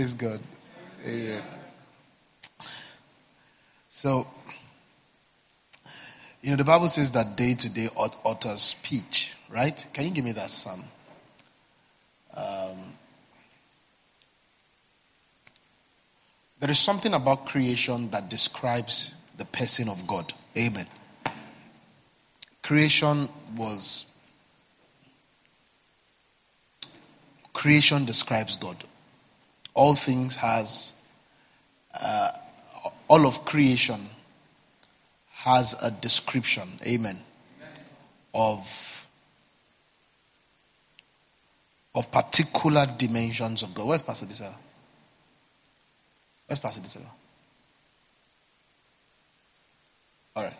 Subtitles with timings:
[0.00, 0.40] Praise God.
[1.06, 1.42] Amen.
[3.90, 4.26] So,
[6.40, 7.90] you know, the Bible says that day to day
[8.24, 9.84] utters speech, right?
[9.92, 10.84] Can you give me that psalm?
[12.34, 12.78] Um,
[16.60, 20.32] there is something about creation that describes the person of God.
[20.56, 20.86] Amen.
[22.62, 24.06] Creation was.
[27.52, 28.82] Creation describes God.
[29.74, 30.92] All things has.
[31.92, 32.30] Uh,
[33.08, 34.08] all of creation
[35.30, 36.68] has a description.
[36.86, 37.20] Amen.
[38.32, 39.06] Of
[41.94, 43.86] of particular dimensions of God.
[43.86, 44.54] Where's Pastor Disela?
[46.46, 47.10] Where's Pastor Disela?
[50.36, 50.56] All right.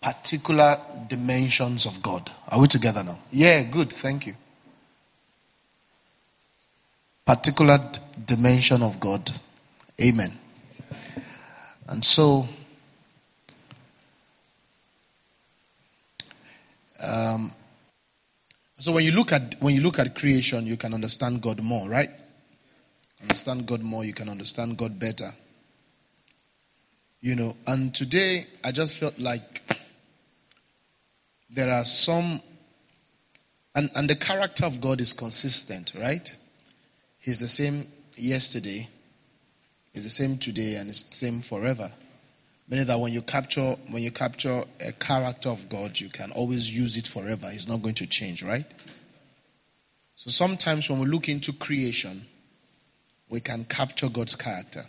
[0.00, 2.30] Particular dimensions of God.
[2.48, 3.18] Are we together now?
[3.30, 3.92] Yeah, good.
[3.92, 4.34] Thank you.
[7.30, 7.78] Particular
[8.26, 9.30] dimension of God.
[10.00, 10.36] Amen.
[11.86, 12.48] And so,
[16.98, 17.52] um,
[18.80, 21.88] so when you look at when you look at creation, you can understand God more,
[21.88, 22.10] right?
[23.22, 25.32] Understand God more, you can understand God better.
[27.20, 29.62] You know, and today I just felt like
[31.48, 32.42] there are some
[33.76, 36.34] and, and the character of God is consistent, right?
[37.20, 38.88] He's the same yesterday,
[39.92, 41.92] he's the same today, and it's the same forever.
[42.68, 46.74] Meaning that when you capture when you capture a character of God, you can always
[46.74, 47.50] use it forever.
[47.52, 48.64] It's not going to change, right?
[50.14, 52.26] So sometimes when we look into creation,
[53.28, 54.86] we can capture God's character.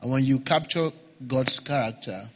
[0.00, 0.90] And when you capture
[1.26, 2.28] God's character,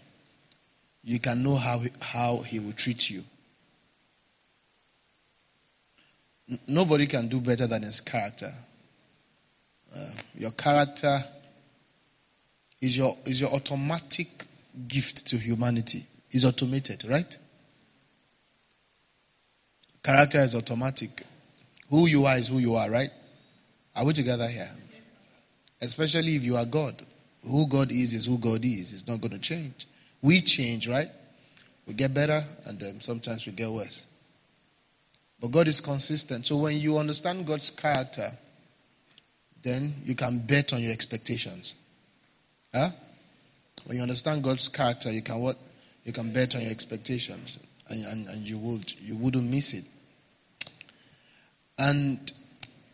[1.04, 3.24] you can know how he, how he will treat you.
[6.50, 8.52] N- nobody can do better than his character.
[9.98, 11.24] Uh, your character
[12.80, 14.28] is your, is your automatic
[14.86, 16.06] gift to humanity.
[16.30, 17.36] Is automated, right?
[20.02, 21.22] Character is automatic.
[21.90, 23.10] Who you are is who you are, right?
[23.96, 24.70] Are we together here?
[25.80, 27.04] Especially if you are God.
[27.42, 28.92] Who God is is who God is.
[28.92, 29.86] It's not going to change.
[30.20, 31.08] We change, right?
[31.86, 34.04] We get better and um, sometimes we get worse.
[35.40, 36.46] But God is consistent.
[36.46, 38.36] So when you understand God's character,
[39.62, 41.74] then you can bet on your expectations.
[42.72, 42.90] Huh?
[43.86, 45.56] When you understand God's character, you can what?
[46.04, 47.58] You can bet on your expectations,
[47.88, 49.84] and, and, and you would you wouldn't miss it.
[51.78, 52.32] And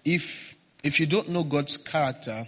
[0.04, 2.46] if if you don't know God's character,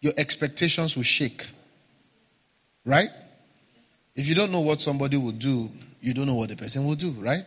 [0.00, 1.46] your expectations will shake.
[2.84, 3.10] Right?
[4.14, 6.94] If you don't know what somebody will do, you don't know what the person will
[6.94, 7.44] do, right?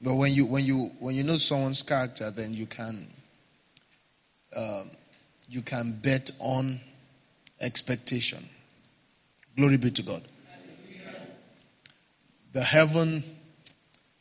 [0.00, 3.08] But when you when you when you know someone's character, then you can
[4.56, 4.90] um,
[5.48, 6.80] you can bet on
[7.60, 8.48] expectation.
[9.56, 10.22] Glory be to God.
[12.52, 13.24] The heaven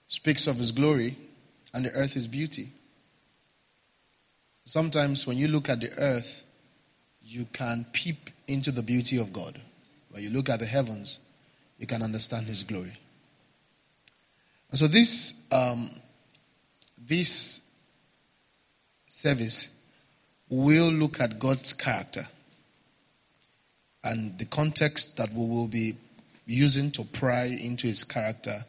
[0.07, 1.15] speaks of His glory,
[1.73, 2.71] and the earth is beauty.
[4.65, 6.43] Sometimes when you look at the earth,
[7.21, 9.61] you can peep into the beauty of God.
[10.09, 11.19] When you look at the heavens,
[11.77, 12.97] you can understand His glory.
[14.69, 15.89] And so this um,
[16.97, 17.61] this
[19.07, 19.75] service
[20.49, 22.27] will look at God's character
[24.03, 25.95] and the context that we will be
[26.45, 28.63] using to pry into His character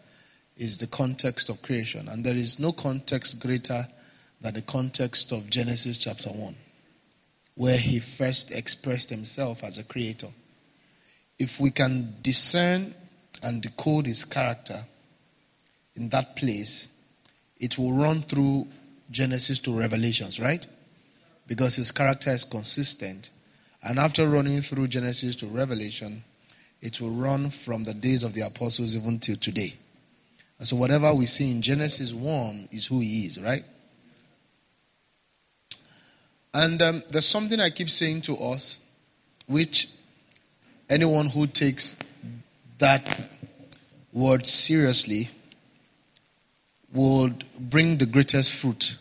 [0.57, 3.87] is the context of creation, and there is no context greater
[4.41, 6.57] than the context of Genesis chapter one,
[7.55, 10.31] where He first expressed Himself as a creator.
[11.39, 12.95] If we can discern
[13.43, 14.85] and decode His character
[15.95, 16.89] in that place,
[17.59, 18.69] it will run through
[19.11, 20.67] Genesis to Revelations, right?
[21.47, 23.31] Because his character is consistent.
[23.83, 26.25] And after running through Genesis to Revelation,
[26.81, 29.75] it will run from the days of the apostles even till today.
[30.61, 33.65] So whatever we see in Genesis 1 is who he is, right?
[36.53, 38.79] And um, there's something I keep saying to us,
[39.47, 39.89] which
[40.89, 41.97] anyone who takes
[42.79, 43.31] that
[44.13, 45.29] word seriously
[46.93, 48.97] would bring the greatest fruit.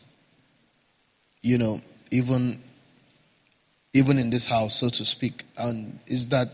[1.42, 1.81] You know,
[2.12, 2.62] even
[3.94, 5.44] even in this house, so to speak.
[5.57, 6.50] And is that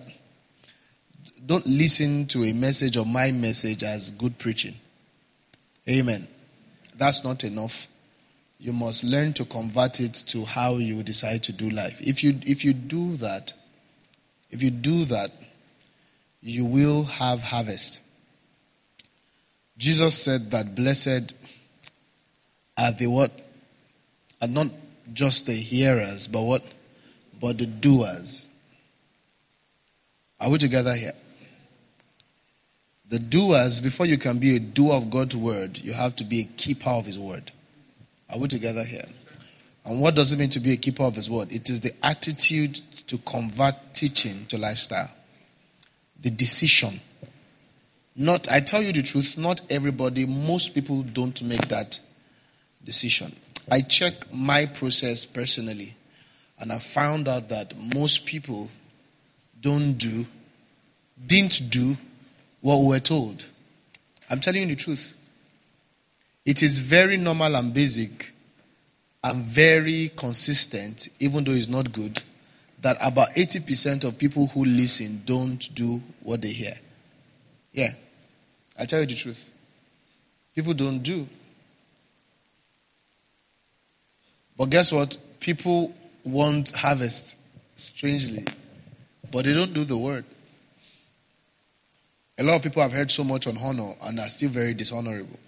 [1.45, 4.75] don't listen to a message or my message as good preaching.
[5.89, 6.27] Amen.
[6.95, 7.87] That's not enough.
[8.59, 11.99] You must learn to convert it to how you decide to do life.
[12.01, 13.53] If you if you do that,
[14.53, 15.31] if you do that,
[16.41, 17.99] you will have harvest.
[19.79, 21.35] Jesus said that blessed
[22.77, 23.31] are the what?
[24.39, 24.67] Are not
[25.11, 26.63] just the hearers, but what?
[27.41, 28.47] But the doers.
[30.39, 31.13] Are we together here?
[33.09, 36.41] The doers, before you can be a doer of God's word, you have to be
[36.41, 37.51] a keeper of his word.
[38.29, 39.07] Are we together here?
[39.83, 41.51] And what does it mean to be a keeper of his word?
[41.51, 45.09] It is the attitude to convert teaching to lifestyle.
[46.21, 46.99] The decision.
[48.15, 51.99] Not, I tell you the truth, not everybody, most people don't make that
[52.83, 53.35] decision.
[53.69, 55.95] I check my process personally,
[56.59, 58.69] and I found out that most people
[59.59, 60.25] don't do,
[61.25, 61.97] didn't do
[62.61, 63.45] what we were told.
[64.29, 65.13] I'm telling you the truth.
[66.45, 68.31] It is very normal and basic
[69.23, 72.21] and very consistent, even though it's not good,
[72.83, 76.77] that about 80% of people who listen don't do what they hear.
[77.71, 77.93] Yeah.
[78.77, 79.49] I tell you the truth.
[80.53, 81.25] People don't do.
[84.57, 85.17] But guess what?
[85.39, 87.35] People want harvest,
[87.75, 88.45] strangely,
[89.31, 90.25] but they don't do the word.
[92.37, 95.39] A lot of people have heard so much on honor and are still very dishonorable.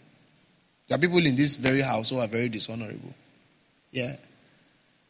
[0.87, 3.13] There are people in this very house who are very dishonorable.
[3.91, 4.15] Yeah.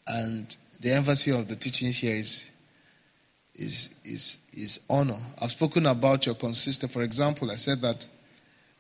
[0.08, 2.52] And the emphasis of the teaching here is,
[3.56, 5.20] is, is, is honor.
[5.42, 6.92] I've spoken about your consistency.
[6.94, 8.06] For example, I said that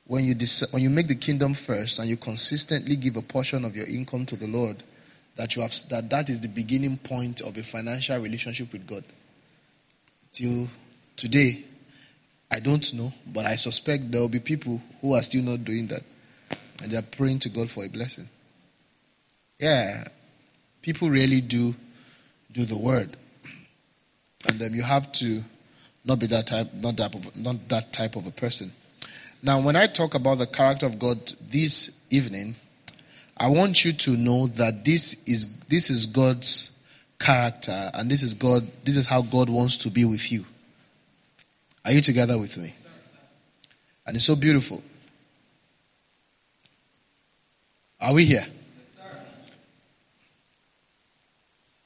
[0.05, 3.65] when you, dis- when you make the kingdom first and you consistently give a portion
[3.65, 4.83] of your income to the Lord,
[5.35, 9.03] that, you have, that that is the beginning point of a financial relationship with God.
[10.31, 10.67] Till
[11.15, 11.65] today,
[12.51, 15.87] I don't know, but I suspect there will be people who are still not doing
[15.87, 16.03] that.
[16.81, 18.29] And they are praying to God for a blessing.
[19.59, 20.07] Yeah,
[20.81, 21.73] people really do
[22.55, 23.17] do the word.
[24.47, 25.43] And then you have to
[26.05, 28.71] not be that type, not that, of, not that type of a person.
[29.43, 32.55] Now, when I talk about the character of God this evening,
[33.37, 36.71] I want you to know that this is this is God's
[37.19, 38.67] character, and this is God.
[38.85, 40.45] This is how God wants to be with you.
[41.83, 42.73] Are you together with me?
[44.07, 44.81] And it's so beautiful.
[47.99, 48.45] Are we here?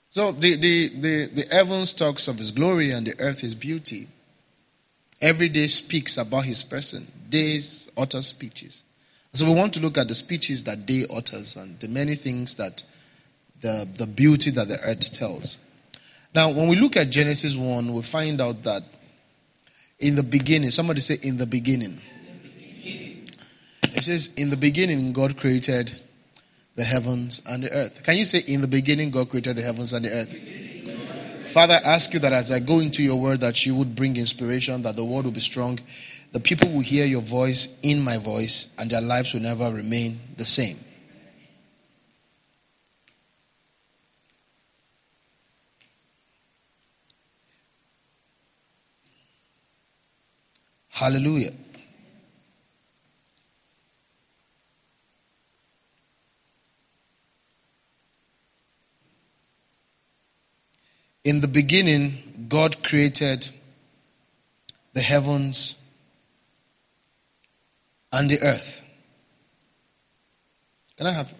[0.10, 4.08] So the, the, the, the heavens talks of his glory and the earth his beauty.
[5.22, 7.12] Every day speaks about his person.
[7.30, 8.84] Days utter speeches.
[9.34, 12.56] So we want to look at the speeches that day utters and the many things
[12.56, 12.82] that
[13.62, 15.60] the, the beauty that the earth tells.
[16.34, 18.84] Now, when we look at Genesis 1, we find out that
[20.00, 22.02] in the beginning, somebody say, in the beginning.
[23.84, 26.00] It says, in the beginning, God created
[26.80, 28.02] the heavens and the earth.
[28.04, 31.52] Can you say, in the beginning, God created the heavens and the earth?
[31.52, 34.16] Father, I ask you that as I go into your word, that you would bring
[34.16, 35.78] inspiration, that the word will be strong.
[36.32, 40.22] The people will hear your voice in my voice, and their lives will never remain
[40.38, 40.80] the same.
[50.88, 51.52] Hallelujah.
[61.24, 63.50] In the beginning, God created
[64.94, 65.76] the heavens
[68.12, 68.82] and the earth.
[70.98, 71.34] Can I have?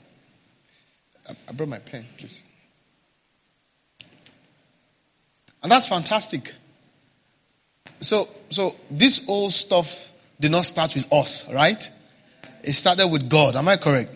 [1.48, 2.44] I brought my pen, please.
[5.62, 6.54] And that's fantastic.
[8.00, 10.10] So, so this old stuff
[10.40, 11.90] did not start with us, right?
[12.64, 13.56] It started with God.
[13.56, 14.16] Am I correct?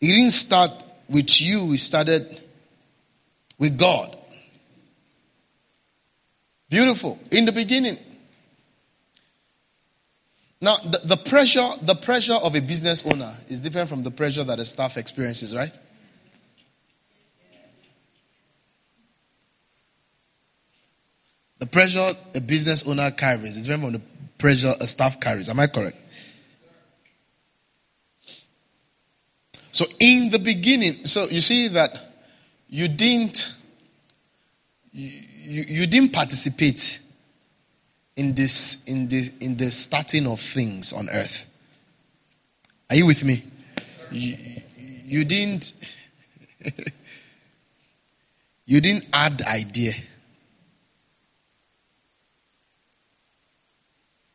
[0.00, 2.42] It didn't start with you, it started
[3.58, 4.16] with God.
[6.68, 7.18] Beautiful.
[7.30, 7.98] In the beginning.
[10.60, 14.44] Now, the, the, pressure, the pressure of a business owner is different from the pressure
[14.44, 15.76] that a staff experiences, right?
[21.58, 24.02] The pressure a business owner carries is different from the
[24.38, 25.48] pressure a staff carries.
[25.48, 25.96] Am I correct?
[29.72, 32.12] So, in the beginning, so you see that
[32.68, 33.54] you didn't
[34.92, 35.08] you,
[35.40, 37.00] you, you didn't participate
[38.16, 41.46] in this in the in the starting of things on earth.
[42.90, 43.42] Are you with me?
[44.10, 44.36] You,
[45.04, 45.72] you didn't
[48.66, 49.94] you didn't add idea.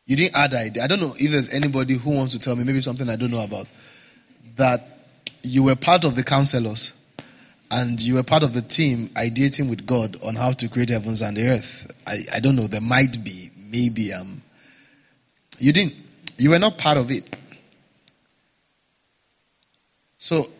[0.04, 0.82] You didn't add idea.
[0.82, 3.30] I don't know if there's anybody who wants to tell me maybe something I don't
[3.30, 3.68] know about
[4.56, 4.97] that
[5.42, 6.92] you were part of the counselors
[7.70, 11.22] and you were part of the team ideating with God on how to create heavens
[11.22, 11.90] and the earth.
[12.06, 14.42] I, I don't know, there might be, maybe I'm
[15.58, 15.94] You didn't.
[16.36, 17.36] You were not part of it.
[20.18, 20.50] So,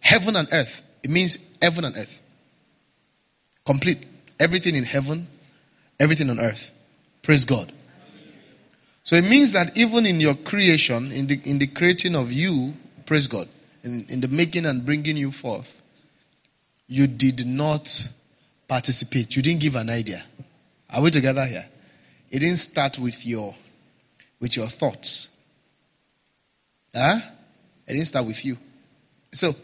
[0.00, 2.22] heaven and earth, it means heaven and earth.
[3.64, 4.06] Complete.
[4.38, 5.28] Everything in heaven,
[5.98, 6.70] everything on earth.
[7.22, 7.72] Praise God.
[9.02, 12.74] So it means that even in your creation, in the, in the creating of you,
[13.10, 13.48] praise God,
[13.82, 15.82] in, in the making and bringing you forth,
[16.86, 18.06] you did not
[18.68, 19.34] participate.
[19.34, 20.22] You didn't give an idea.
[20.88, 21.66] Are we together here?
[22.30, 23.52] It didn't start with your
[24.38, 25.28] with your thoughts.
[26.94, 27.18] Huh?
[27.88, 28.56] It didn't start with you.
[29.32, 29.56] So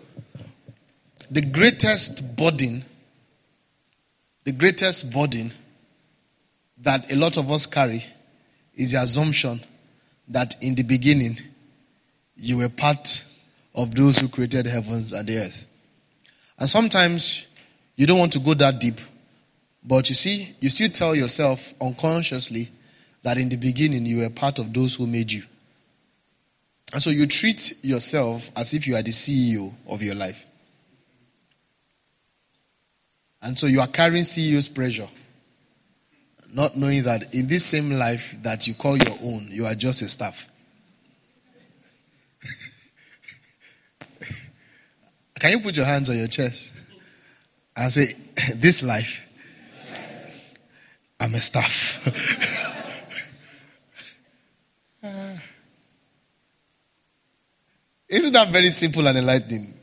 [1.31, 2.85] the greatest burden,
[4.43, 5.53] the greatest burden
[6.79, 8.05] that a lot of us carry
[8.75, 9.61] is the assumption
[10.27, 11.39] that in the beginning
[12.35, 13.23] you were part
[13.77, 15.67] of those who created heavens and the earth.
[16.59, 17.47] And sometimes
[17.95, 19.01] you don't want to go that deep,
[19.85, 22.71] but you see, you still tell yourself unconsciously
[23.23, 25.45] that in the beginning you were part of those who made you.
[26.93, 30.47] And so you treat yourself as if you are the CEO of your life.
[33.43, 35.09] And so you are carrying CEO's pressure
[36.57, 40.01] not knowing that in this same life that you call your own, you are just
[40.03, 40.49] a staff.
[45.47, 46.73] Can you put your hands on your chest
[47.77, 48.17] and say,
[48.57, 49.21] This life,
[51.21, 52.05] I'm a staff.
[58.09, 59.75] Isn't that very simple and enlightening?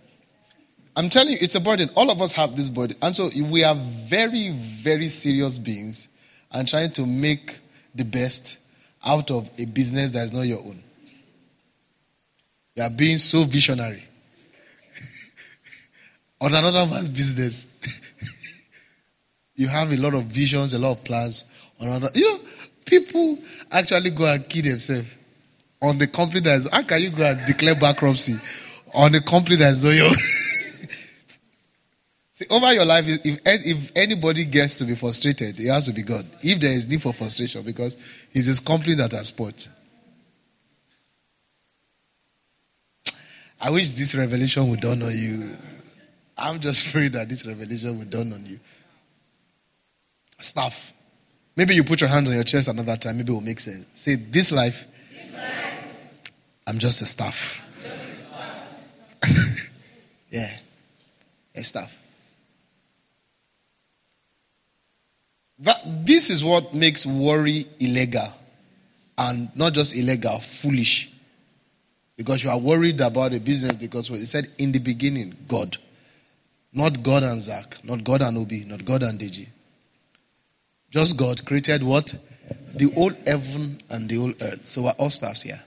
[0.97, 1.89] I'm telling you, it's a burden.
[1.95, 2.97] All of us have this burden.
[3.01, 6.09] And so we are very, very serious beings
[6.51, 7.57] and trying to make
[7.95, 8.57] the best
[9.01, 10.83] out of a business that is not your own.
[12.75, 14.03] You are being so visionary
[16.43, 17.65] on another man's business.
[19.55, 21.45] you have a lot of visions, a lot of plans
[21.79, 22.11] on another.
[22.13, 22.39] You know,
[22.85, 23.39] people
[23.71, 25.07] actually go and kill themselves
[25.81, 26.69] on the company that is.
[26.69, 28.35] How can you go and declare bankruptcy
[28.93, 30.17] on a company that is not yours?
[32.33, 36.03] See, over your life, if, if anybody gets to be frustrated, it has to be
[36.03, 36.25] God.
[36.41, 37.95] If there is need for frustration, because
[38.31, 39.69] it's his company that has spot.
[43.61, 45.55] I wish this revelation would on you.
[46.37, 48.59] I'm just praying that this revelation will dawn on you.
[50.39, 50.91] Stuff.
[51.55, 53.17] Maybe you put your hands on your chest another time.
[53.17, 53.85] Maybe it will make sense.
[53.95, 55.93] Say, this life, this life
[56.65, 57.61] I'm just a staff.
[60.33, 60.49] Yeah,
[61.53, 61.95] a staff.
[65.59, 68.33] That, this is what makes worry illegal.
[69.15, 71.13] And not just illegal, foolish.
[72.17, 75.77] Because you are worried about a business because well, it said in the beginning, God.
[76.73, 79.47] Not God and Zach, not God and Obi, not God and Deji.
[80.89, 82.13] Just God created what?
[82.73, 84.65] The old heaven and the old earth.
[84.65, 85.61] So we're all stars here.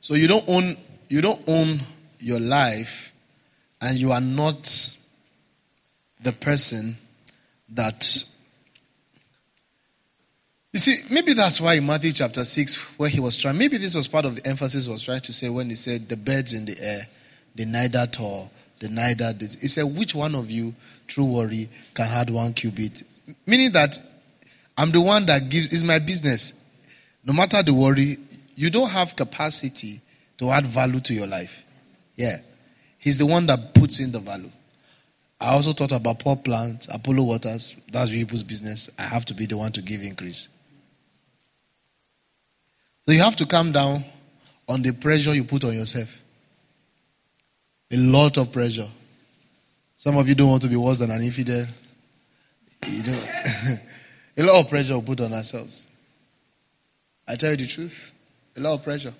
[0.00, 0.76] So you don't own
[1.08, 1.80] you don't own
[2.18, 3.12] your life
[3.80, 4.90] and you are not
[6.22, 6.96] the person
[7.68, 8.24] that
[10.76, 13.94] you see, maybe that's why in Matthew chapter 6, where he was trying, maybe this
[13.94, 16.66] was part of the emphasis was trying to say when he said, The birds in
[16.66, 17.08] the air,
[17.54, 18.50] they neither toil,
[18.82, 19.32] neither.
[19.32, 19.54] This.
[19.54, 20.74] He said, Which one of you,
[21.08, 23.02] through worry, can add one cubit?
[23.46, 23.98] Meaning that
[24.76, 26.52] I'm the one that gives, it's my business.
[27.24, 28.18] No matter the worry,
[28.54, 30.00] you don't have capacity
[30.38, 31.62] to add value to your life.
[32.14, 32.38] Yeah.
[32.98, 34.50] He's the one that puts in the value.
[35.40, 37.76] I also thought about Paul plants, Apollos Waters.
[37.92, 38.88] That's people's business.
[38.98, 40.48] I have to be the one to give increase.
[43.04, 44.04] So you have to calm down
[44.68, 46.18] on the pressure you put on yourself.
[47.90, 48.88] A lot of pressure.
[49.96, 51.66] Some of you don't want to be worse than an infidel.
[52.86, 53.28] You don't.
[54.36, 55.86] a lot of pressure we put on ourselves.
[57.26, 58.12] I tell you the truth.
[58.56, 59.14] A lot of pressure.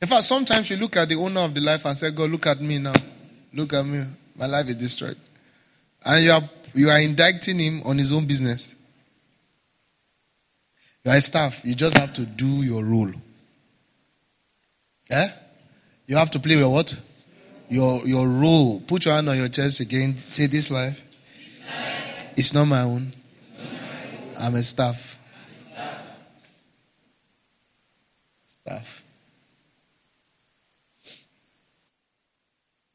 [0.00, 2.46] In fact, sometimes you look at the owner of the life and say, God, look
[2.46, 2.94] at me now.
[3.52, 4.04] Look at me.
[4.36, 5.16] My life is destroyed.
[6.04, 6.42] And you are,
[6.74, 8.74] you are indicting him on his own business.
[11.04, 11.60] You are a staff.
[11.64, 13.12] You just have to do your role.
[15.10, 15.28] Eh?
[16.06, 16.94] You have to play your what?
[17.68, 18.80] Your your role.
[18.80, 20.18] Put your hand on your chest again.
[20.18, 21.00] Say this life.
[22.36, 23.12] It's not my own.
[24.38, 25.18] I'm a staff.
[28.48, 29.02] Staff.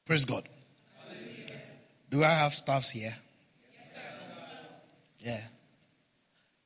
[0.06, 0.48] Praise God.
[2.10, 3.16] Do I have staffs here?
[5.20, 5.42] Yeah.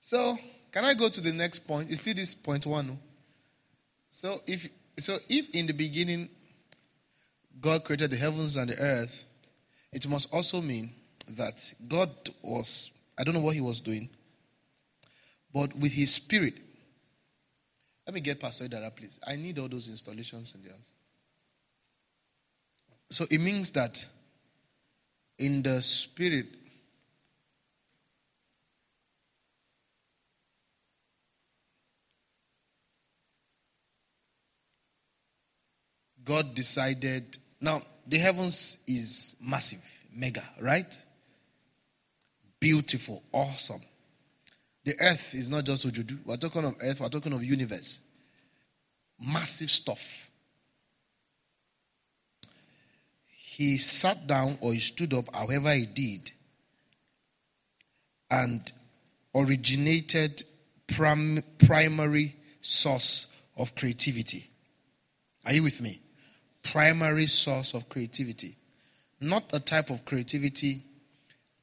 [0.02, 0.38] So,
[0.72, 1.90] can I go to the next point?
[1.90, 2.98] You see this point one?
[4.10, 4.68] So, if
[5.00, 6.30] so, if in the beginning
[7.60, 9.26] God created the heavens and the earth,
[9.92, 10.94] it must also mean
[11.30, 12.10] that God
[12.42, 14.10] was I don't know what He was doing,
[15.54, 16.56] but with his spirit.
[18.08, 19.20] Let me get Pastor Dara, please.
[19.26, 20.92] I need all those installations in the house.
[23.10, 24.04] So it means that
[25.38, 26.48] in the spirit,
[36.25, 37.38] God decided.
[37.60, 40.98] Now, the heavens is massive, mega, right?
[42.60, 43.82] Beautiful, awesome.
[44.86, 46.20] The earth is not just Ojudu.
[46.25, 48.00] We're talking of earth, we're talking of universe.
[49.20, 50.30] Massive stuff.
[53.27, 56.32] He sat down or he stood up, however he did,
[58.30, 58.72] and
[59.36, 60.44] originated
[60.88, 64.50] prim- primary source of creativity.
[65.46, 66.02] Are you with me?
[66.63, 68.58] Primary source of creativity.
[69.20, 70.84] Not a type of creativity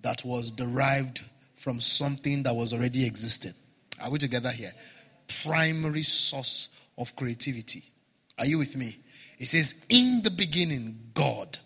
[0.00, 1.22] that was derived
[1.56, 3.54] from something that was already existing.
[4.00, 4.72] Are we together here?
[5.42, 7.84] Primary source of creativity.
[8.38, 8.98] Are you with me?
[9.38, 11.58] It says, In the beginning, God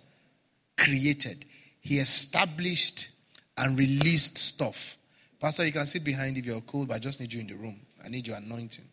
[0.77, 1.45] created,
[1.81, 3.11] He established
[3.57, 4.97] and released stuff.
[5.41, 7.55] Pastor, you can sit behind if you're cold, but I just need you in the
[7.55, 7.81] room.
[8.05, 8.85] I need your anointing.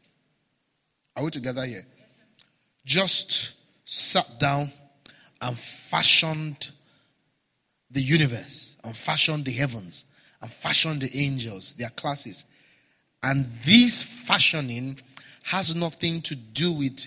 [1.15, 1.86] Are we together here?
[2.86, 3.53] Just
[3.93, 4.71] sat down
[5.41, 6.69] and fashioned
[7.89, 10.05] the universe, and fashioned the heavens,
[10.41, 12.45] and fashioned the angels, their classes.
[13.21, 14.98] And this fashioning
[15.43, 17.05] has nothing to do with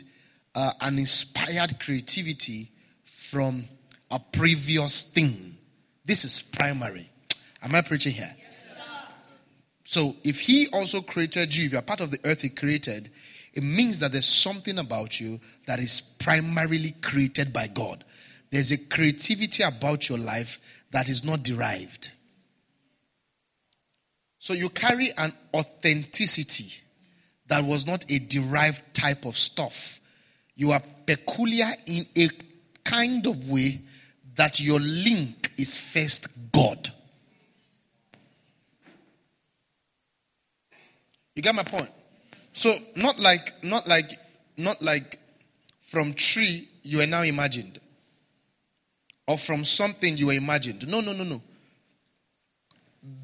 [0.55, 2.71] uh, an inspired creativity
[3.07, 3.65] from
[4.11, 5.57] a previous thing.
[6.05, 7.09] This is primary.
[7.63, 8.37] Am I preaching here?
[9.85, 13.11] so, if he also created you, if you're part of the earth he created,
[13.55, 18.05] it means that there's something about you that is primarily created by God.
[18.51, 20.59] There's a creativity about your life
[20.91, 22.11] that is not derived.
[24.39, 26.73] So you carry an authenticity
[27.47, 30.01] that was not a derived type of stuff.
[30.55, 32.29] You are peculiar in a
[32.85, 33.81] kind of way
[34.37, 36.93] that your link is first God.
[41.35, 41.91] You get my point?
[42.55, 44.19] So not like not like
[44.57, 45.19] not like
[45.81, 47.81] from tree you are now imagined.
[49.27, 50.87] Or from something you were imagined.
[50.87, 51.43] No, no, no, no.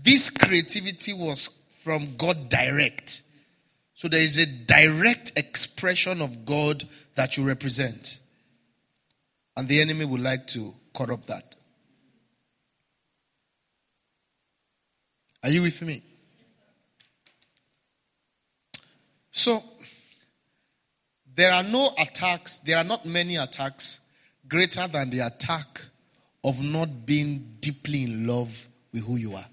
[0.02, 1.50] This creativity was
[1.82, 3.22] from God direct.
[3.94, 6.84] So there is a direct expression of God
[7.16, 8.18] that you represent.
[9.56, 11.54] And the enemy would like to corrupt that.
[15.42, 16.02] Are you with me?
[19.40, 19.64] So,
[21.34, 23.98] there are no attacks, there are not many attacks
[24.46, 25.80] greater than the attack
[26.44, 29.46] of not being deeply in love with who you are.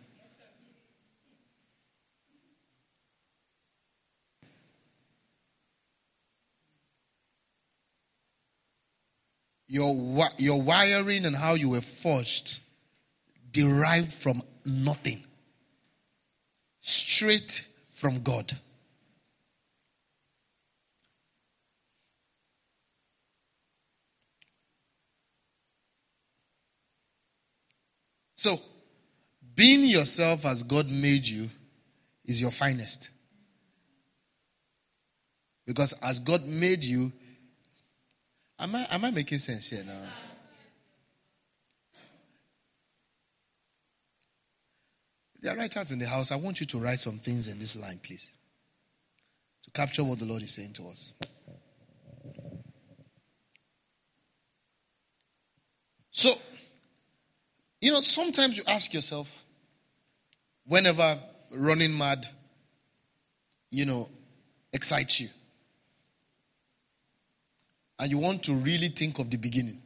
[9.69, 12.59] Your, your wiring and how you were forged
[13.51, 15.23] derived from nothing,
[16.81, 18.57] straight from God.
[28.37, 28.61] So,
[29.55, 31.49] being yourself as God made you
[32.23, 33.09] is your finest.
[35.65, 37.11] Because as God made you,
[38.59, 39.99] am I, am I making sense here now?
[45.41, 46.31] There are writers in the house.
[46.31, 48.29] I want you to write some things in this line, please,
[49.63, 51.13] to capture what the Lord is saying to us.
[56.11, 56.35] So,
[57.81, 59.27] you know, sometimes you ask yourself,
[60.65, 61.19] whenever
[61.51, 62.27] running mad,
[63.69, 64.09] you know,
[64.73, 65.29] excites you,
[67.99, 69.81] and you want to really think of the beginning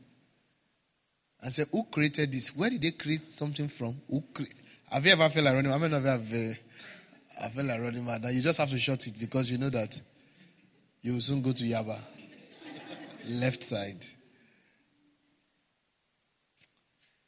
[1.42, 2.56] and say, Who created this?
[2.56, 4.00] Where did they create something from?
[4.10, 4.44] Who cre-
[4.90, 5.72] have you ever felt like running?
[5.72, 6.56] I mean, you
[7.40, 8.24] I uh, felt like running mad.
[8.24, 10.00] And you just have to shut it because you know that
[11.02, 11.98] you will soon go to Yaba,
[13.26, 14.06] left side.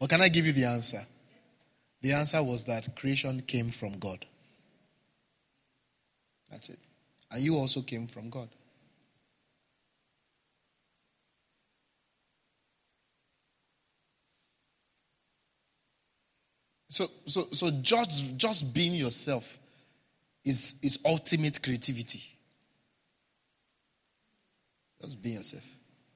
[0.03, 1.01] Or can I give you the answer?
[2.01, 4.25] The answer was that creation came from God.
[6.51, 6.79] That's it.
[7.31, 8.49] And you also came from God.
[16.89, 19.57] So, so, so just, just being yourself
[20.43, 22.21] is, is ultimate creativity.
[25.01, 25.63] Just being yourself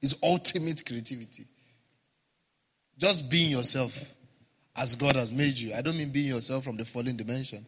[0.02, 1.46] is ultimate creativity.
[2.98, 4.14] Just being yourself
[4.74, 5.74] as God has made you.
[5.74, 7.64] I don't mean being yourself from the fallen dimension.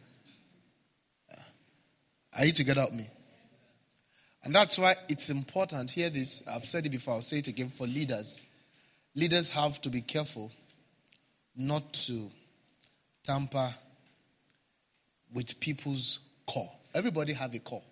[2.36, 3.10] Are you together with me?
[4.42, 5.90] And that's why it's important.
[5.90, 6.42] Hear this.
[6.50, 8.40] I've said it before, I'll say it again for leaders.
[9.14, 10.50] Leaders have to be careful
[11.56, 12.30] not to
[13.22, 13.74] tamper
[15.32, 16.70] with people's core.
[16.94, 17.82] Everybody have a core.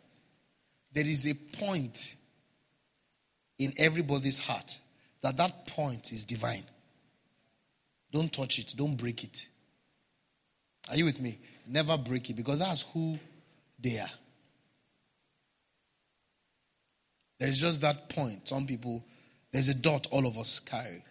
[0.93, 2.15] There is a point
[3.59, 4.79] in everybody's heart
[5.21, 6.65] that that point is divine.
[8.11, 9.49] Don't touch it, don't break it.
[10.89, 11.39] Are you with me?
[11.67, 13.19] Never break it because that's who
[13.79, 14.11] they are.
[17.39, 18.49] There's just that point.
[18.49, 19.05] Some people,
[19.53, 21.05] there's a dot all of us carry.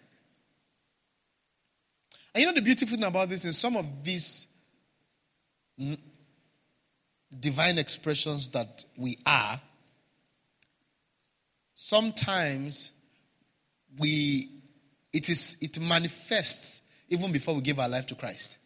[2.34, 4.46] And you know the beautiful thing about this is some of these
[7.38, 9.60] divine expressions that we are,
[11.74, 12.92] sometimes
[13.98, 14.50] we
[15.12, 18.58] it is it manifests even before we give our life to Christ.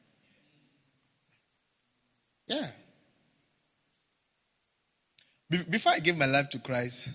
[2.46, 2.68] Yeah.
[5.48, 7.08] Before I gave my life to Christ,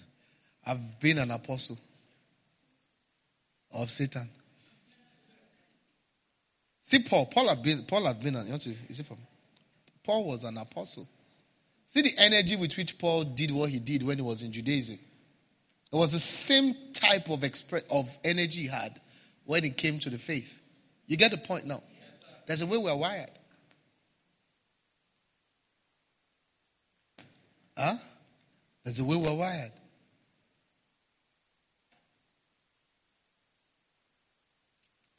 [0.66, 1.78] I've been an apostle
[3.72, 4.30] of Satan.
[6.84, 7.26] See, Paul.
[7.26, 7.84] Paul had been.
[7.84, 8.36] Paul had been.
[8.36, 8.76] An, you to?
[8.88, 9.18] Is it from?
[10.04, 11.08] Paul was an apostle.
[11.86, 15.00] See the energy with which Paul did what he did when he was in Judaism.
[15.92, 19.00] It was the same type of express of energy he had
[19.46, 20.62] when he came to the faith.
[21.08, 21.82] You get the point now.
[22.46, 23.32] There's a way we're wired.
[27.78, 27.96] Huh?
[28.84, 29.72] There's a way we're wired.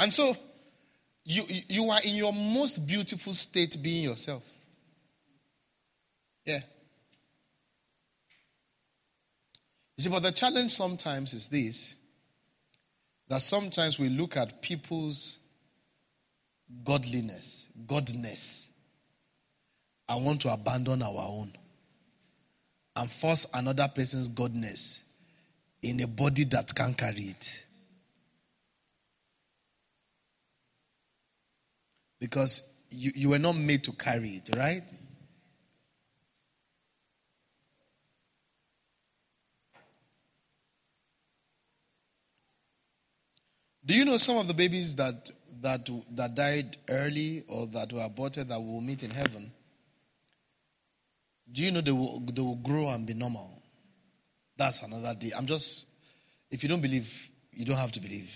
[0.00, 0.36] And so
[1.24, 4.44] you, you are in your most beautiful state being yourself.
[6.44, 6.60] Yeah.
[9.96, 11.94] You see, but the challenge sometimes is this
[13.28, 15.38] that sometimes we look at people's
[16.84, 18.66] godliness, godness,
[20.08, 21.52] I want to abandon our own
[22.96, 25.02] and force another person's godness
[25.82, 27.64] in a body that can't carry it.
[32.20, 34.82] Because you, you were not made to carry it, right?
[43.84, 45.30] Do you know some of the babies that
[45.62, 49.52] that that died early or that were aborted that will meet in heaven?
[51.50, 53.62] Do you know they will they will grow and be normal?
[54.56, 55.32] That's another day.
[55.36, 55.86] I'm just
[56.50, 58.30] if you don't believe, you don't have to believe.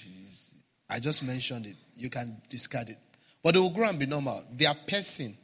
[0.88, 1.76] I just mentioned it.
[1.96, 2.98] You can discard it.
[3.42, 4.44] But they will grow and be normal.
[4.52, 5.36] Their person,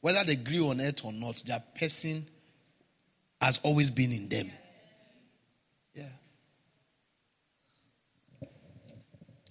[0.00, 2.26] whether they grew on earth or not, their person
[3.40, 4.50] has always been in them.
[5.94, 6.08] Yeah.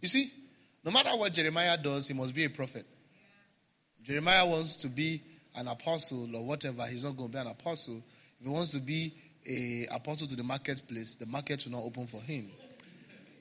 [0.02, 0.32] You see,
[0.84, 2.86] no matter what Jeremiah does, he must be a prophet.
[4.04, 5.22] Jeremiah wants to be
[5.56, 8.02] an apostle or whatever, he's not going to be an apostle.
[8.40, 9.14] If he wants to be
[9.48, 12.50] a apostle to the marketplace, the market will not open for him.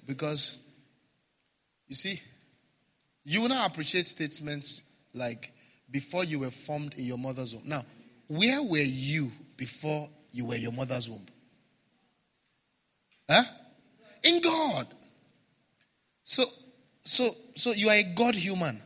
[0.06, 0.58] Because,
[1.86, 2.20] you see,
[3.24, 4.82] you will not appreciate statements
[5.14, 5.52] like,
[5.90, 7.64] before you were formed in your mother's womb.
[7.66, 7.84] Now,
[8.28, 11.26] where were you before you were your mother's womb?
[13.28, 13.44] Huh?
[14.22, 14.86] In God.
[16.24, 16.44] So,
[17.10, 18.80] so, so you are a God human.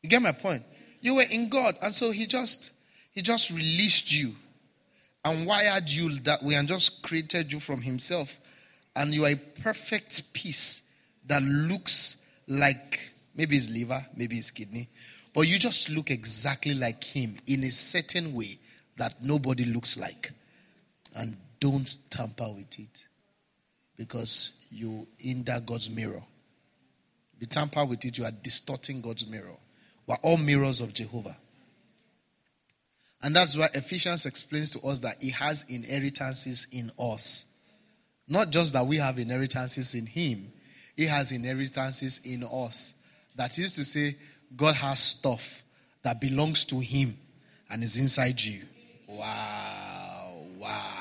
[0.00, 0.62] You get my point?
[1.00, 2.70] You were in God, and so He just
[3.10, 4.36] He just released you
[5.24, 8.38] and wired you that way and just created you from Himself.
[8.94, 10.82] And you are a perfect piece
[11.26, 13.00] that looks like
[13.34, 14.88] maybe his liver, maybe his kidney,
[15.34, 18.58] but you just look exactly like him in a certain way
[18.96, 20.32] that nobody looks like.
[21.14, 23.07] And don't tamper with it
[23.98, 26.22] because you hinder God's mirror.
[27.34, 29.56] If you tamper with it, you are distorting God's mirror.
[30.06, 31.36] We're all mirrors of Jehovah.
[33.22, 37.44] And that's why Ephesians explains to us that He has inheritances in us.
[38.28, 40.52] Not just that we have inheritances in Him,
[40.96, 42.94] He has inheritances in us.
[43.34, 44.16] That is to say,
[44.56, 45.62] God has stuff
[46.02, 47.18] that belongs to Him
[47.68, 48.62] and is inside you.
[49.08, 50.97] Wow, wow, wow, wow.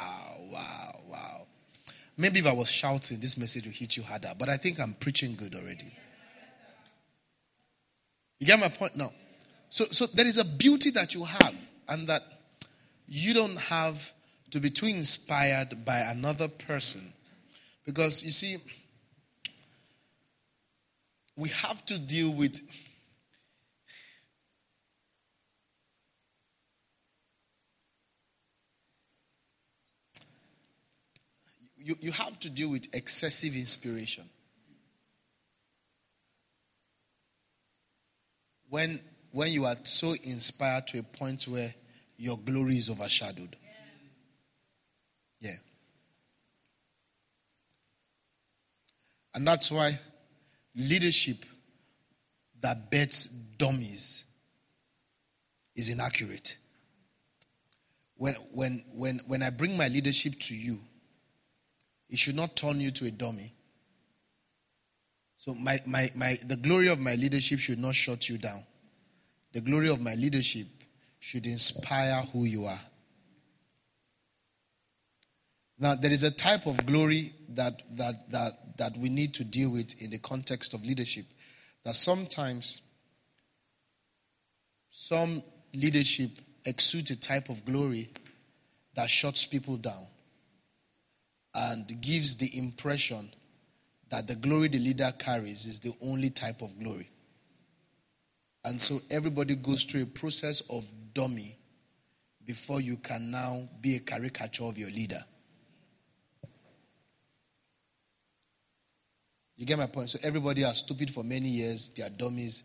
[2.17, 4.95] Maybe if I was shouting, this message will hit you harder, but I think I'm
[4.95, 5.93] preaching good already.
[8.39, 9.11] You get my point now?
[9.69, 11.55] So, so there is a beauty that you have,
[11.87, 12.23] and that
[13.05, 14.11] you don't have
[14.51, 17.13] to be too inspired by another person.
[17.85, 18.57] Because you see,
[21.35, 22.59] we have to deal with
[31.87, 34.25] you, you have to deal with excessive inspiration.
[38.69, 38.99] When,
[39.31, 41.73] when you are so inspired to a point where
[42.17, 43.55] your glory is overshadowed.
[45.39, 45.55] Yeah.
[49.33, 49.97] And that's why
[50.75, 51.45] leadership
[52.59, 54.25] that bets dummies
[55.73, 56.57] is inaccurate.
[58.15, 60.79] When, when, when, when I bring my leadership to you,
[62.09, 63.53] it should not turn you to a dummy.
[65.35, 68.63] So my, my, my, the glory of my leadership should not shut you down.
[69.53, 70.67] The glory of my leadership
[71.19, 72.79] should inspire who you are.
[75.79, 79.69] Now, there is a type of glory that, that, that, that we need to deal
[79.69, 81.25] with in the context of leadership.
[81.83, 82.81] That sometimes
[84.89, 85.43] some
[85.73, 86.31] leadership
[86.65, 88.09] exudes a type of glory
[88.95, 90.07] that shuts people down
[91.57, 93.33] and gives the impression
[94.09, 97.09] that the glory the leader carries is the only type of glory.
[98.63, 101.57] And so everybody goes through a process of dummy
[102.45, 105.23] before you can now be a caricature of your leader.
[109.55, 110.11] You get my point?
[110.11, 112.61] So everybody are stupid for many years, they are dummies,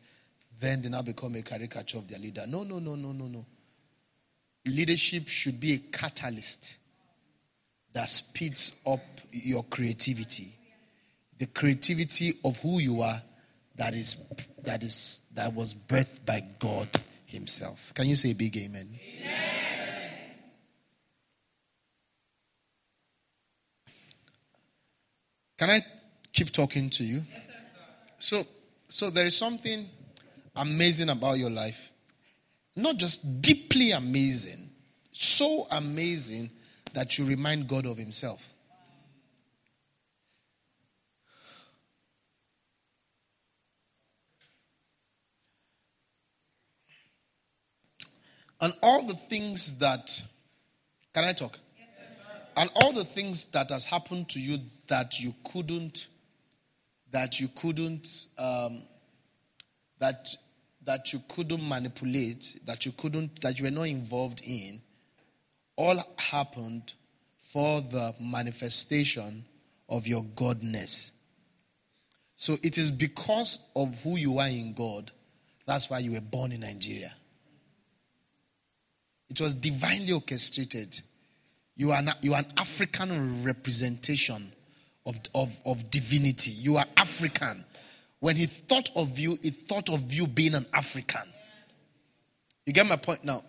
[0.60, 2.44] then they now become a caricature of their leader.
[2.46, 3.46] No, no, no, no, no, no.
[4.66, 6.74] Leadership should be a catalyst
[7.92, 9.00] that speeds up
[9.30, 10.54] your creativity.
[11.38, 13.20] The creativity of who you are
[13.76, 14.16] that is
[14.62, 16.88] that is that was birthed by God
[17.26, 17.92] Himself.
[17.94, 18.98] Can you say big amen?
[19.20, 19.38] amen.
[25.58, 25.84] Can I
[26.32, 27.22] keep talking to you?
[27.32, 27.52] Yes, sir.
[28.18, 28.46] So
[28.88, 29.88] so there is something
[30.54, 31.92] amazing about your life.
[32.76, 34.70] Not just deeply amazing,
[35.12, 36.50] so amazing
[36.94, 38.48] that you remind God of Himself.
[48.60, 50.22] And all the things that,
[51.12, 51.58] can I talk?
[52.56, 56.06] And all the things that has happened to you that you couldn't,
[57.10, 58.82] that you couldn't, um,
[59.98, 60.28] that
[60.84, 64.80] that you couldn't manipulate, that you couldn't, that you were not involved in,
[65.76, 66.92] all happened
[67.40, 69.44] for the manifestation
[69.88, 71.10] of your godness.
[72.36, 75.12] So it is because of who you are in God,
[75.66, 77.14] that's why you were born in Nigeria.
[79.30, 81.00] It was divinely orchestrated.
[81.76, 84.52] You are, not, you are an African representation
[85.06, 86.50] of, of, of divinity.
[86.50, 87.64] You are African.
[88.20, 91.22] When he thought of you, he thought of you being an African.
[92.66, 93.42] You get my point now?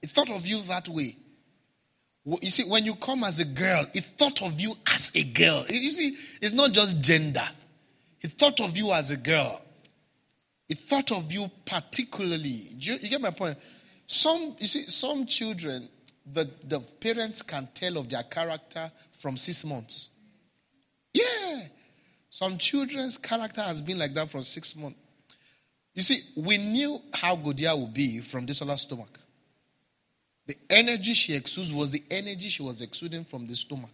[0.00, 1.16] He thought of you that way.
[2.26, 5.64] You see, when you come as a girl, he thought of you as a girl.
[5.68, 7.48] You see, it's not just gender.
[8.18, 9.60] He thought of you as a girl.
[10.68, 12.48] He thought of you particularly.
[12.78, 13.56] You, you, get my point?
[14.08, 15.88] Some, you see, some children,
[16.32, 20.08] the, the parents can tell of their character from six months.
[21.14, 21.62] Yeah.
[22.28, 24.98] Some children's character has been like that for six months.
[25.94, 29.18] You see, we knew how Godia would be from this other stomach.
[30.46, 33.90] The energy she exudes was the energy she was exuding from the stomach.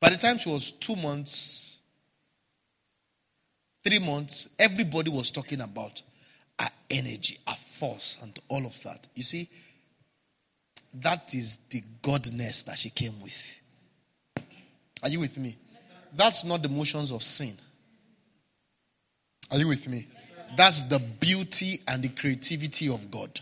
[0.00, 1.76] By the time she was two months,
[3.82, 6.02] three months, everybody was talking about
[6.58, 9.06] our energy, our force, and all of that.
[9.14, 9.48] You see,
[10.94, 13.60] that is the godness that she came with.
[15.02, 15.56] Are you with me?
[16.14, 17.56] That's not the motions of sin.
[19.50, 20.06] Are you with me?
[20.56, 23.40] That's the beauty and the creativity of God.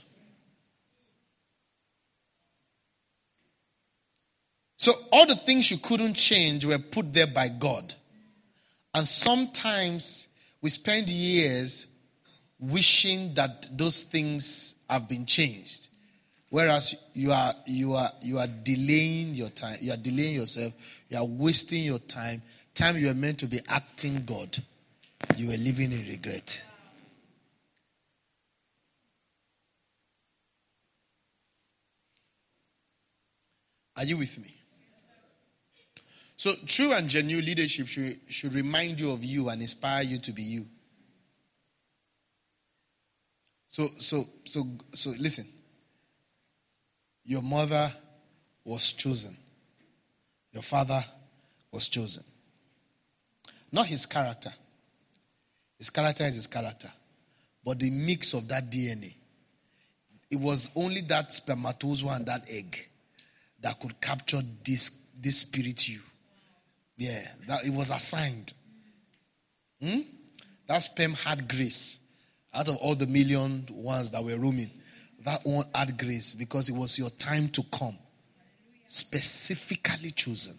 [4.77, 7.95] So, all the things you couldn't change were put there by God.
[8.95, 10.29] And sometimes
[10.61, 11.87] we spend years
[12.59, 15.89] wishing that those things have been changed.
[16.49, 20.73] Whereas you are you are you are delaying your time, you are delaying yourself,
[21.09, 22.43] you are wasting your time.
[22.75, 24.59] Time you are meant to be acting God,
[25.37, 26.63] you are living in regret.
[33.97, 34.56] Are you with me?
[36.37, 40.33] So, true and genuine leadership should, should remind you of you and inspire you to
[40.33, 40.67] be you.
[43.69, 45.47] So, so, so, so listen.
[47.25, 47.93] Your mother
[48.65, 49.37] was chosen.
[50.53, 51.05] Your father
[51.73, 52.23] was chosen.
[53.73, 54.53] Not his character.
[55.79, 56.91] His character is his character.
[57.65, 59.15] But the mix of that DNA.
[60.31, 62.89] It was only that spermatozoa and that egg
[63.61, 66.01] that could capture this, this spirit you.
[66.97, 68.53] Yeah, that it was assigned.
[69.81, 70.01] Hmm?
[70.67, 72.01] That sperm had grace
[72.57, 74.71] out of all the million ones that were roaming,
[75.25, 77.99] that one had grace because it was your time to come.
[78.89, 80.57] Specifically chosen.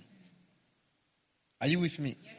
[1.60, 2.18] Are you with me?
[2.22, 2.37] Yes,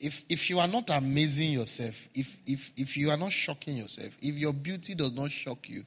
[0.00, 4.16] if if you are not amazing yourself, if if if you are not shocking yourself,
[4.20, 5.84] if your beauty does not shock you,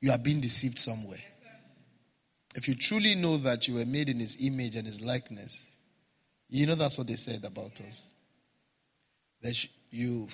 [0.00, 1.20] you are being deceived somewhere.
[1.20, 1.52] Yes,
[2.56, 5.70] if you truly know that you were made in his image and his likeness,
[6.48, 8.04] you know that's what they said about us.
[9.42, 10.28] That you.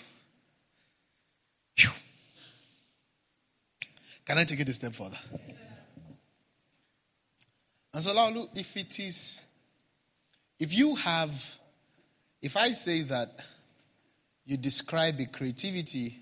[4.27, 5.19] Can I take it a step further?
[7.93, 9.39] And so, now look, if it is,
[10.59, 11.31] if you have,
[12.45, 13.31] if I say that
[14.45, 16.21] you describe a creativity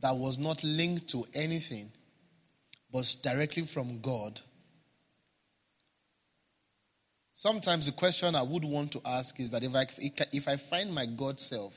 [0.00, 1.92] that was not linked to anything,
[2.92, 4.40] but directly from God,
[7.40, 9.86] Sometimes the question I would want to ask is that if I,
[10.30, 11.72] if I find my God self,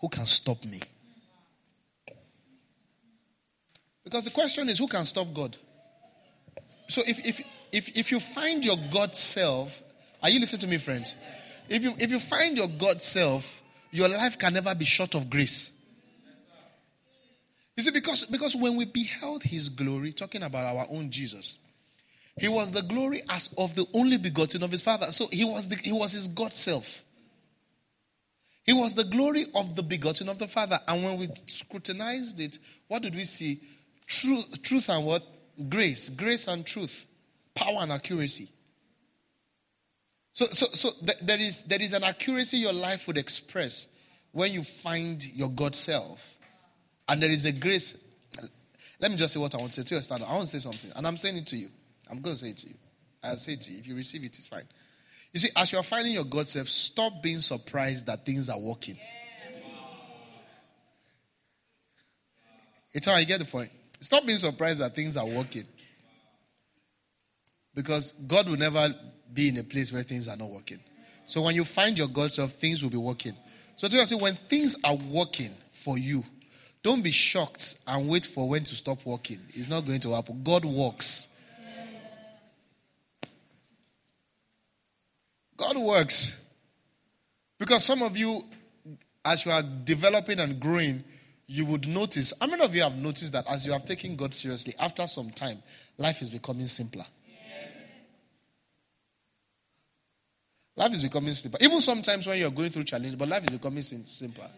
[0.00, 0.80] who can stop me?
[4.02, 5.54] Because the question is, who can stop God?
[6.88, 9.82] So if, if, if, if you find your God self,
[10.22, 11.14] are you listening to me, friends?
[11.70, 15.30] If you, if you find your God self, your life can never be short of
[15.30, 15.70] grace.
[17.76, 21.58] You see, because, because when we beheld his glory, talking about our own Jesus,
[22.36, 25.12] he was the glory as of the only begotten of his father.
[25.12, 27.04] So he was, the, he was his God self.
[28.64, 30.78] He was the glory of the begotten of the Father.
[30.86, 33.60] And when we scrutinized it, what did we see?
[34.06, 35.24] Truth, truth and what?
[35.68, 36.08] Grace.
[36.08, 37.06] Grace and truth.
[37.54, 38.48] Power and accuracy.
[40.32, 43.88] So, so, so th- there, is, there is an accuracy your life would express
[44.32, 46.36] when you find your God self.
[47.08, 47.96] And there is a grace.
[49.00, 50.24] Let me just say what I want to say to you.
[50.24, 50.92] I want to say something.
[50.94, 51.68] And I'm saying it to you.
[52.10, 52.74] I'm going to say it to you.
[53.22, 53.78] I'll say it to you.
[53.78, 54.66] If you receive it, it's fine.
[55.32, 58.58] You see, as you are finding your God self, stop being surprised that things are
[58.58, 58.98] working.
[62.92, 63.70] It's how I get the point.
[64.00, 65.66] Stop being surprised that things are working.
[67.74, 68.92] Because God will never
[69.32, 70.80] be in a place where things are not working.
[71.26, 73.34] So when you find your God self, things will be working.
[73.76, 76.24] So to say, when things are working for you,
[76.82, 79.38] don't be shocked and wait for when to stop working.
[79.50, 80.42] It's not going to happen.
[80.42, 81.28] God works.
[85.56, 86.40] God works.
[87.58, 88.42] Because some of you,
[89.24, 91.04] as you are developing and growing,
[91.46, 92.32] you would notice.
[92.40, 95.30] How many of you have noticed that as you have taken God seriously, after some
[95.30, 95.62] time,
[95.98, 97.04] life is becoming simpler?
[100.80, 101.58] Life is becoming simpler.
[101.60, 104.48] Even sometimes when you're going through challenges, but life is becoming simpler.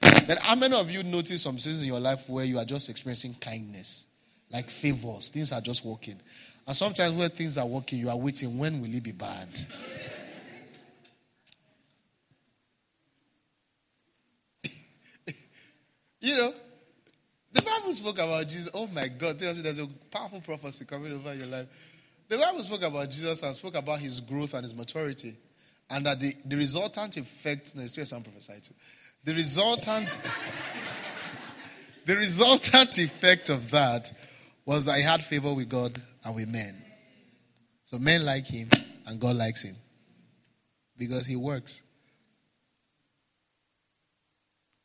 [0.00, 2.88] Then, how many of you notice some seasons in your life where you are just
[2.88, 4.06] experiencing kindness,
[4.52, 5.30] like favors?
[5.30, 6.20] Things are just working.
[6.64, 9.48] And sometimes when things are working, you are waiting, when will it be bad?
[16.20, 16.54] You know,
[17.52, 18.70] the Bible spoke about Jesus.
[18.72, 21.66] Oh my God, there's a powerful prophecy coming over your life.
[22.28, 25.36] The Bible spoke about Jesus and spoke about his growth and his maturity.
[25.90, 28.74] And that the, the resultant effect, no, still some prophesied to.
[29.24, 30.18] The resultant,
[32.06, 34.10] the resultant effect of that
[34.64, 36.82] was that he had favor with God and with men.
[37.84, 38.70] So men like him
[39.06, 39.76] and God likes him
[40.96, 41.82] because he works.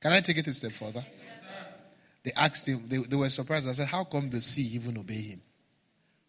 [0.02, 1.06] Can I take it a step further?
[2.24, 3.68] They asked him, they, they were surprised.
[3.68, 5.42] I said, How come the sea even obey him?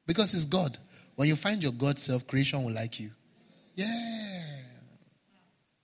[0.06, 0.78] Because it's God.
[1.16, 3.10] When you find your God self, creation will like you.
[3.74, 4.59] Yeah.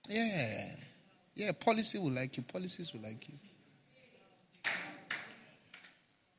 [0.07, 0.69] Yeah.
[1.35, 2.43] Yeah, policy will like you.
[2.43, 3.35] Policies will like you.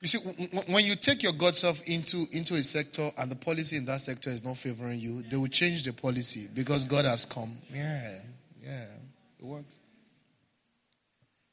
[0.00, 3.76] You see, when you take your God self into, into a sector and the policy
[3.76, 7.24] in that sector is not favoring you, they will change the policy because God has
[7.24, 7.58] come.
[7.72, 8.18] Yeah,
[8.62, 8.84] yeah,
[9.40, 9.76] it works.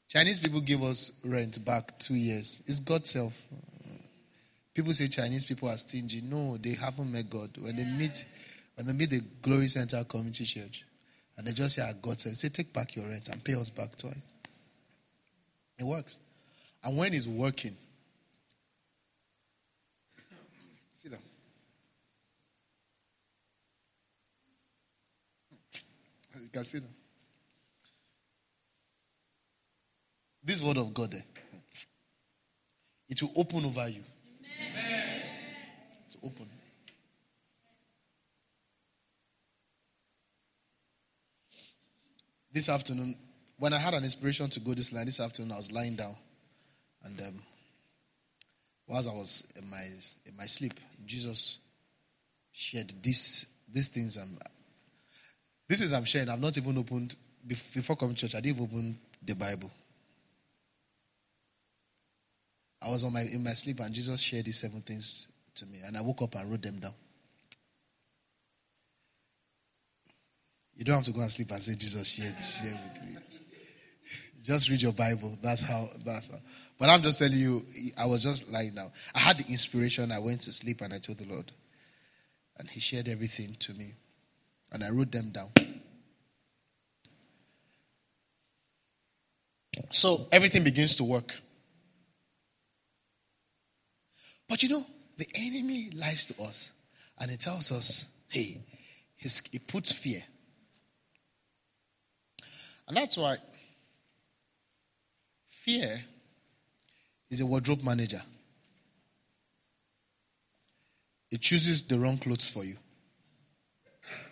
[0.08, 2.62] Chinese people give us rent back two years.
[2.66, 3.36] It's God self.
[4.74, 6.20] People say Chinese people are stingy.
[6.20, 7.50] No, they haven't met God.
[7.58, 8.24] When they meet,
[8.76, 10.84] when they meet the Glory Center Community Church,
[11.36, 13.68] and they just say, ah, God said, say, take back your rent and pay us
[13.68, 14.14] back twice.
[15.78, 16.18] It works.
[16.82, 17.76] And when it's working,
[21.02, 21.20] sit down.
[26.40, 26.90] You can sit down.
[30.42, 31.22] This word of God, eh,
[33.08, 34.04] it will open over you.
[34.70, 35.22] Amen.
[36.12, 36.55] To open.
[42.56, 43.14] This afternoon,
[43.58, 46.16] when I had an inspiration to go this line, this afternoon I was lying down,
[47.04, 47.42] and um,
[48.86, 49.82] whilst I was in my
[50.24, 50.72] in my sleep,
[51.04, 51.58] Jesus
[52.52, 54.16] shared these these things.
[54.16, 54.38] And
[55.68, 56.30] This is I'm sharing.
[56.30, 57.14] I've not even opened
[57.46, 58.34] before coming to church.
[58.34, 59.70] I didn't open the Bible.
[62.80, 65.26] I was on my in my sleep and Jesus shared these seven things
[65.56, 66.94] to me, and I woke up and wrote them down.
[70.76, 73.16] You don't have to go and sleep and say Jesus shared, shared with me.
[74.42, 75.36] Just read your Bible.
[75.42, 75.88] That's how.
[76.04, 76.38] That's how.
[76.78, 77.64] But I'm just telling you,
[77.96, 78.92] I was just lying down.
[79.14, 80.12] I had the inspiration.
[80.12, 81.50] I went to sleep and I told the Lord,
[82.58, 83.94] and He shared everything to me,
[84.70, 85.50] and I wrote them down.
[89.90, 91.34] So everything begins to work.
[94.48, 96.70] But you know, the enemy lies to us
[97.18, 98.60] and he tells us, hey,
[99.16, 100.22] he puts fear.
[102.88, 103.36] And that's why
[105.48, 106.00] fear
[107.28, 108.22] is a wardrobe manager.
[111.30, 112.76] It chooses the wrong clothes for you.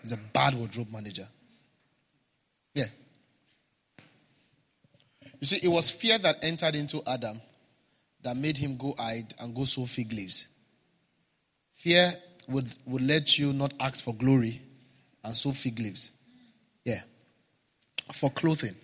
[0.03, 1.27] It's a bad wardrobe manager.
[2.73, 2.87] Yeah.
[5.41, 7.41] You see, it was fear that entered into Adam
[8.23, 10.47] that made him go hide and go sow fig leaves.
[11.73, 12.13] Fear
[12.49, 14.63] would, would let you not ask for glory
[15.25, 16.13] and sow fig leaves.
[16.85, 17.03] Yeah.
[18.13, 18.77] For clothing.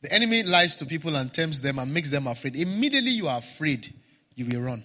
[0.00, 2.56] The enemy lies to people and tempts them and makes them afraid.
[2.56, 3.92] Immediately you are afraid,
[4.34, 4.84] you will run.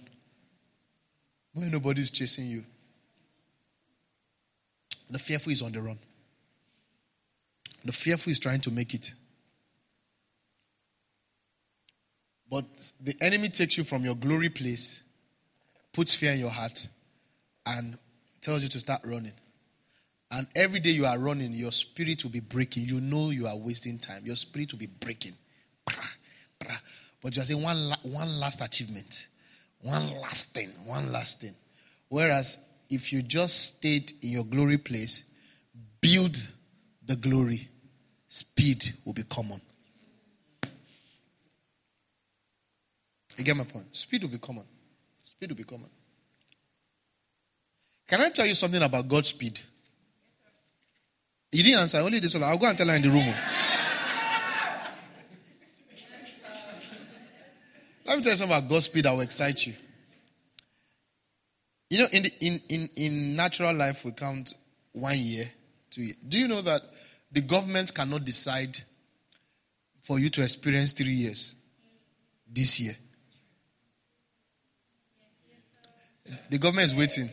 [1.52, 2.64] When nobody's chasing you.
[5.08, 5.98] The fearful is on the run.
[7.84, 9.12] The fearful is trying to make it.
[12.50, 12.64] But
[13.00, 15.02] the enemy takes you from your glory place,
[15.92, 16.88] puts fear in your heart,
[17.66, 17.98] and
[18.40, 19.32] tells you to start running.
[20.34, 22.86] And every day you are running, your spirit will be breaking.
[22.86, 24.26] You know you are wasting time.
[24.26, 25.34] Your spirit will be breaking.
[27.22, 29.28] But you're saying one, one last achievement,
[29.80, 31.54] one last thing, one last thing.
[32.08, 32.58] Whereas
[32.90, 35.22] if you just stayed in your glory place,
[36.00, 36.36] build
[37.06, 37.68] the glory,
[38.28, 39.60] speed will be common.
[43.36, 43.94] You get my point?
[43.94, 44.64] Speed will be common.
[45.22, 45.90] Speed will be common.
[48.08, 49.60] Can I tell you something about God's speed?
[51.54, 51.98] You didn't answer.
[51.98, 52.42] Only this one.
[52.42, 53.32] I'll go and tell her in the room.
[58.04, 59.74] Let me tell you something about God's speed that will excite you.
[61.90, 64.52] You know, in, the, in, in, in natural life, we count
[64.90, 65.48] one year,
[65.92, 66.16] two years.
[66.26, 66.82] Do you know that
[67.30, 68.76] the government cannot decide
[70.02, 71.54] for you to experience three years
[72.52, 72.96] this year?
[76.50, 77.30] The government is waiting.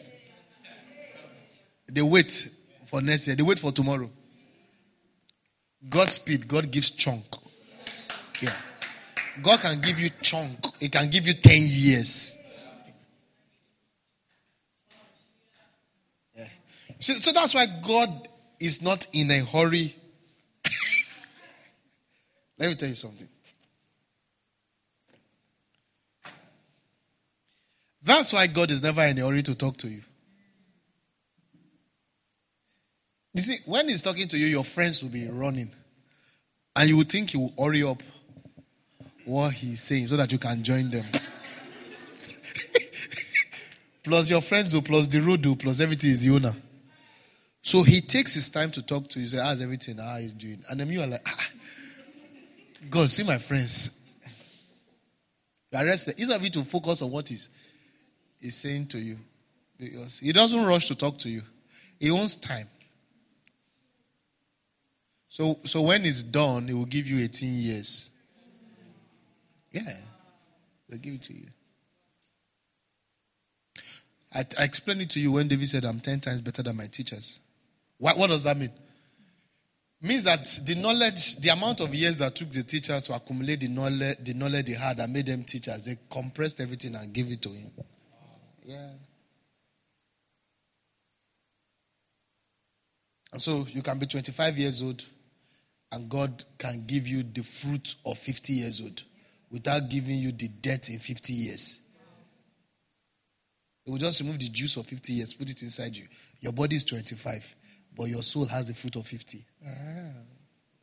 [1.91, 2.49] They wait
[2.91, 3.37] for next year.
[3.37, 4.09] They wait for tomorrow.
[5.89, 7.23] God speed, God gives chunk.
[8.41, 8.53] Yeah.
[9.41, 10.57] God can give you chunk.
[10.79, 12.37] He can give you 10 years.
[16.35, 16.47] Yeah.
[16.99, 18.27] So, so that's why God
[18.59, 19.95] is not in a hurry.
[22.59, 23.29] Let me tell you something.
[28.03, 30.01] That's why God is never in a hurry to talk to you.
[33.34, 35.71] You see, when He's talking to you, your friends will be running.
[36.75, 38.01] And you would think He will hurry up
[39.25, 41.05] what He's saying so that you can join them.
[44.03, 46.55] plus your friends will, plus the road will, plus everything is the owner.
[47.61, 49.27] So He takes His time to talk to you.
[49.27, 49.97] Say, How's everything?
[49.97, 50.63] How are you doing?
[50.69, 51.49] And then you are like, ah,
[52.89, 53.91] God, see my friends.
[55.71, 56.19] You are rested.
[56.19, 57.49] Instead of you to focus on what is
[58.39, 59.17] he's saying to you.
[59.77, 61.41] Because he doesn't rush to talk to you.
[61.99, 62.67] He wants time.
[65.32, 68.09] So, so when it's done, it will give you 18 years.
[69.71, 69.95] Yeah,
[70.89, 71.47] they'll give it to you.
[74.36, 76.88] I, I explained it to you when David said, I'm 10 times better than my
[76.88, 77.39] teachers.
[77.97, 78.71] What, what does that mean?
[80.01, 83.69] means that the knowledge, the amount of years that took the teachers to accumulate the
[83.69, 87.41] knowledge, the knowledge they had and made them teachers, they compressed everything and gave it
[87.41, 87.71] to him.
[88.65, 88.89] Yeah.
[93.32, 95.05] And so you can be 25 years old
[95.91, 99.03] and God can give you the fruit of 50 years old
[99.51, 101.81] without giving you the debt in 50 years.
[103.85, 106.07] It will just remove the juice of 50 years, put it inside you.
[106.39, 107.55] Your body is 25,
[107.95, 109.45] but your soul has the fruit of 50.
[109.65, 109.69] Ah.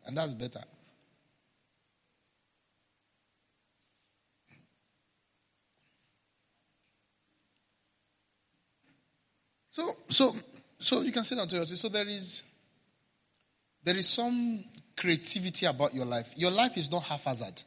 [0.05, 0.63] And that's better.
[9.71, 10.35] So, so,
[10.81, 11.79] so you can say that to yourself.
[11.79, 12.43] So there is,
[13.85, 14.65] there is some
[14.99, 16.33] creativity about your life.
[16.37, 17.63] Your life is not haphazard.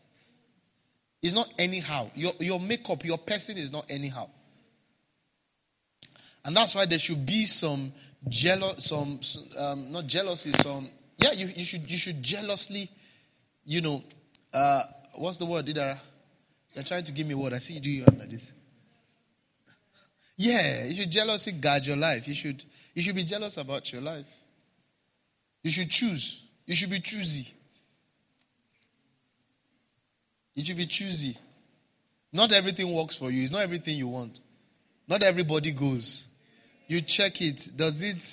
[1.21, 2.09] It's not anyhow.
[2.15, 4.29] Your, your makeup, your person is not anyhow.
[6.43, 7.93] And that's why there should be some
[8.27, 9.19] jealous, some,
[9.57, 12.89] um, not jealousy, some, yeah, you, you, should, you should jealously,
[13.63, 14.03] you know,
[14.53, 14.83] uh,
[15.15, 15.99] what's the word, Didara?
[16.73, 17.53] You're trying to give me word.
[17.53, 18.47] I see you do your like this.
[20.37, 22.27] Yeah, you should jealously guard your life.
[22.27, 22.63] You should,
[22.95, 24.27] you should be jealous about your life.
[25.61, 26.41] You should choose.
[26.65, 27.53] You should be choosy.
[30.53, 31.37] You should be choosy.
[32.31, 33.43] Not everything works for you.
[33.43, 34.39] It's not everything you want.
[35.07, 36.23] Not everybody goes.
[36.87, 37.69] You check it.
[37.75, 38.23] Does it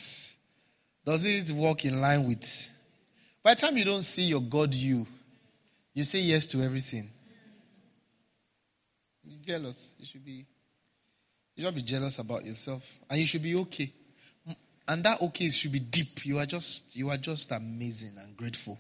[1.05, 2.69] does it work in line with?
[3.43, 5.07] By the time you don't see your God you,
[5.95, 7.11] you say yes to everything.
[9.25, 9.89] You're jealous.
[9.99, 10.47] You should be
[11.57, 12.85] you should be jealous about yourself.
[13.11, 13.93] And you should be okay.
[14.89, 16.25] And that okay should be deep.
[16.25, 18.79] You are just you are just amazing and grateful.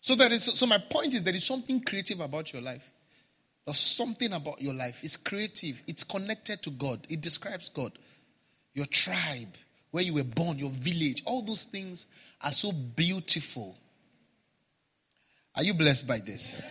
[0.00, 2.88] So there is so my point is there is something creative about your life.
[3.64, 5.00] There's something about your life.
[5.02, 5.82] It's creative.
[5.88, 7.04] It's connected to God.
[7.08, 7.98] It describes God.
[8.72, 9.56] Your tribe,
[9.90, 12.06] where you were born, your village, all those things
[12.42, 13.76] are so beautiful.
[15.56, 16.62] Are you blessed by this?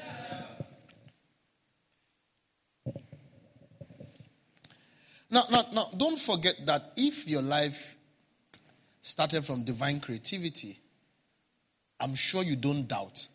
[5.36, 7.98] Now, now, now, don't forget that if your life
[9.02, 10.80] started from divine creativity,
[12.00, 13.28] I'm sure you don't doubt.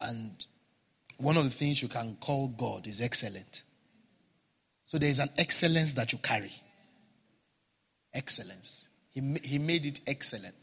[0.00, 0.44] And
[1.18, 3.62] one of the things you can call God is excellent.
[4.84, 6.52] So there is an excellence that you carry.
[8.12, 8.88] Excellence.
[9.12, 10.56] He, he made it excellent.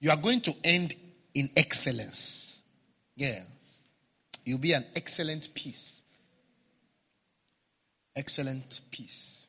[0.00, 0.94] You are going to end
[1.34, 2.62] in excellence.
[3.14, 3.40] Yeah.
[4.46, 6.02] You'll be an excellent piece.
[8.16, 9.40] Excellent piece.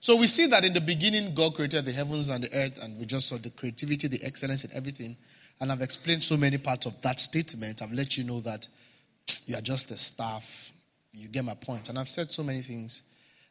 [0.00, 2.98] So we see that in the beginning, God created the heavens and the earth, and
[2.98, 5.16] we just saw the creativity, the excellence, and everything.
[5.60, 7.80] And I've explained so many parts of that statement.
[7.80, 8.68] I've let you know that
[9.46, 10.72] you are just a staff.
[11.12, 11.88] You get my point.
[11.88, 13.00] And I've said so many things.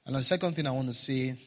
[0.06, 1.40] And the second thing I want to say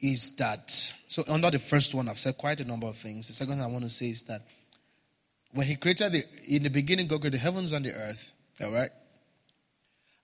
[0.00, 0.70] is that,
[1.08, 3.28] so under the first one, I've said quite a number of things.
[3.28, 4.42] The second thing I want to say is that
[5.52, 8.72] when He created the, in the beginning, God created the heavens and the earth, all
[8.72, 8.90] right?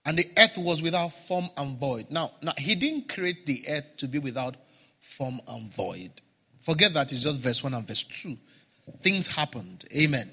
[0.04, 2.10] And the earth was without form and void.
[2.10, 4.56] Now, now he didn't create the earth to be without
[5.00, 6.10] form and void.
[6.60, 8.36] Forget that, it's just verse 1 and verse 2.
[9.00, 9.84] Things happened.
[9.94, 10.30] Amen.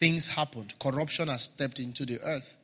[0.00, 0.74] Things happened.
[0.78, 2.56] Corruption has stepped into the earth.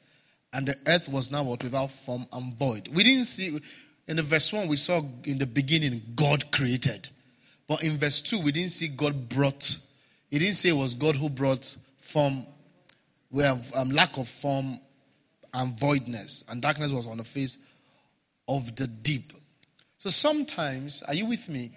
[0.52, 1.62] And the earth was now what?
[1.62, 2.88] Without form and void.
[2.92, 3.60] We didn't see,
[4.08, 7.08] in the verse 1, we saw in the beginning God created.
[7.68, 9.78] But in verse 2, we didn't see God brought,
[10.30, 12.46] he didn't say it was God who brought form,
[13.30, 14.80] we have um, lack of form
[15.52, 17.58] and voidness, and darkness was on the face
[18.48, 19.32] of the deep.
[19.98, 21.72] So sometimes, are you with me?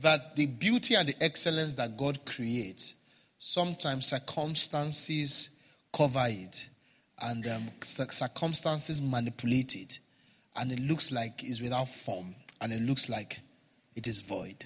[0.00, 2.94] That the beauty and the excellence that God creates,
[3.38, 5.50] sometimes circumstances
[5.92, 6.68] cover it,
[7.20, 9.98] and um, circumstances manipulate it,
[10.56, 13.40] and it looks like it's without form, and it looks like
[13.94, 14.64] it is void.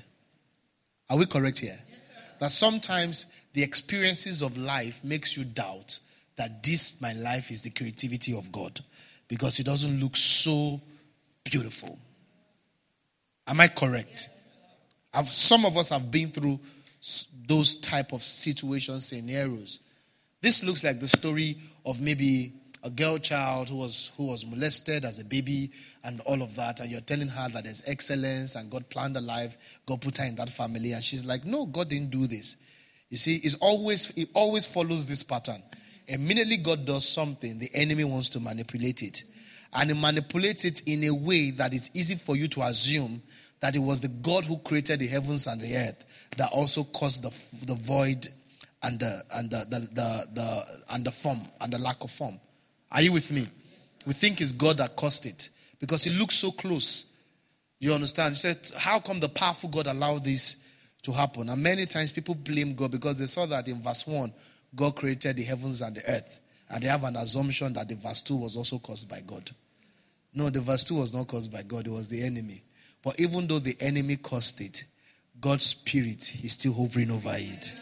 [1.10, 1.78] Are we correct here?
[1.88, 2.00] Yes,
[2.40, 5.98] that sometimes the experiences of life makes you doubt
[6.37, 8.82] that this, my life, is the creativity of God
[9.28, 10.80] because it doesn't look so
[11.45, 11.99] beautiful.
[13.47, 14.28] Am I correct?
[15.12, 16.61] I've, some of us have been through
[17.47, 19.78] those type of situations, scenarios.
[20.43, 25.05] This looks like the story of maybe a girl child who was who was molested
[25.05, 25.72] as a baby
[26.05, 29.20] and all of that, and you're telling her that there's excellence and God planned a
[29.20, 29.57] life,
[29.87, 32.57] God put her in that family, and she's like, No, God didn't do this.
[33.09, 35.62] You see, it's always it always follows this pattern.
[36.09, 39.24] Immediately God does something, the enemy wants to manipulate it.
[39.72, 43.22] And he manipulates it in a way that is easy for you to assume
[43.61, 46.04] that it was the God who created the heavens and the earth
[46.36, 47.32] that also caused the,
[47.66, 48.28] the void
[48.82, 52.38] and the, and the, the, the, the, and the form and the lack of form.
[52.92, 53.48] Are you with me?
[54.07, 55.48] We think it's God that caused it
[55.80, 57.07] because it looks so close.
[57.80, 58.32] You understand?
[58.32, 60.57] You said, How come the powerful God allowed this
[61.02, 61.48] to happen?
[61.48, 64.32] And many times people blame God because they saw that in verse 1
[64.74, 66.40] God created the heavens and the earth.
[66.68, 69.50] And they have an assumption that the verse 2 was also caused by God.
[70.34, 72.64] No, the verse 2 was not caused by God, it was the enemy.
[73.02, 74.84] But even though the enemy caused it,
[75.40, 77.72] God's spirit is still hovering over it.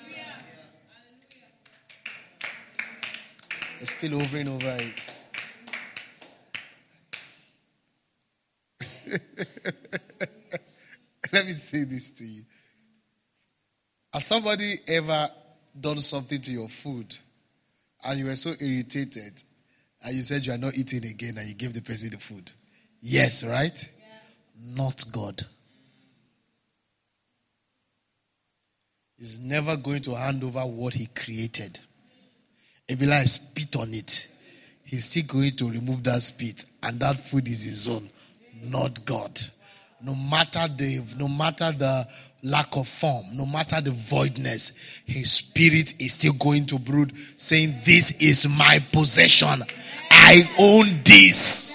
[3.81, 4.95] It's still hovering over it.
[11.33, 12.45] Let me say this to you.
[14.13, 15.31] Has somebody ever
[15.79, 17.17] done something to your food
[18.05, 19.43] and you were so irritated
[20.03, 22.51] and you said you are not eating again and you gave the person the food?
[23.01, 23.89] Yes, right?
[23.99, 24.77] Yeah.
[24.77, 25.45] Not God.
[29.19, 31.79] He's never going to hand over what he created.
[32.87, 34.29] If he likes spit on it,
[34.85, 38.11] he's still going to remove that spit, and that food is his own,
[38.63, 39.41] not God.
[40.03, 42.07] No matter the no matter the
[42.45, 44.73] lack of form, no matter the voidness,
[45.05, 49.65] his spirit is still going to brood, saying, This is my possession.
[50.11, 51.75] I own this.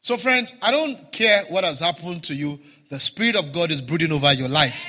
[0.00, 2.58] So, friends, I don't care what has happened to you,
[2.88, 4.84] the Spirit of God is brooding over your life.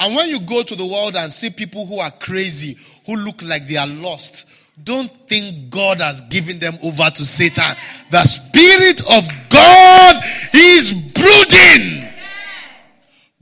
[0.00, 3.42] And when you go to the world and see people who are crazy, who look
[3.42, 4.46] like they are lost,
[4.82, 7.76] don't think God has given them over to Satan.
[8.10, 10.22] The Spirit of God
[10.54, 12.08] is brooding.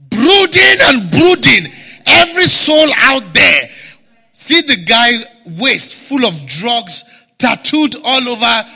[0.09, 1.71] Brooding and brooding.
[2.05, 3.69] Every soul out there.
[4.31, 5.11] See the guy
[5.57, 7.03] waist full of drugs,
[7.37, 8.69] tattooed all over.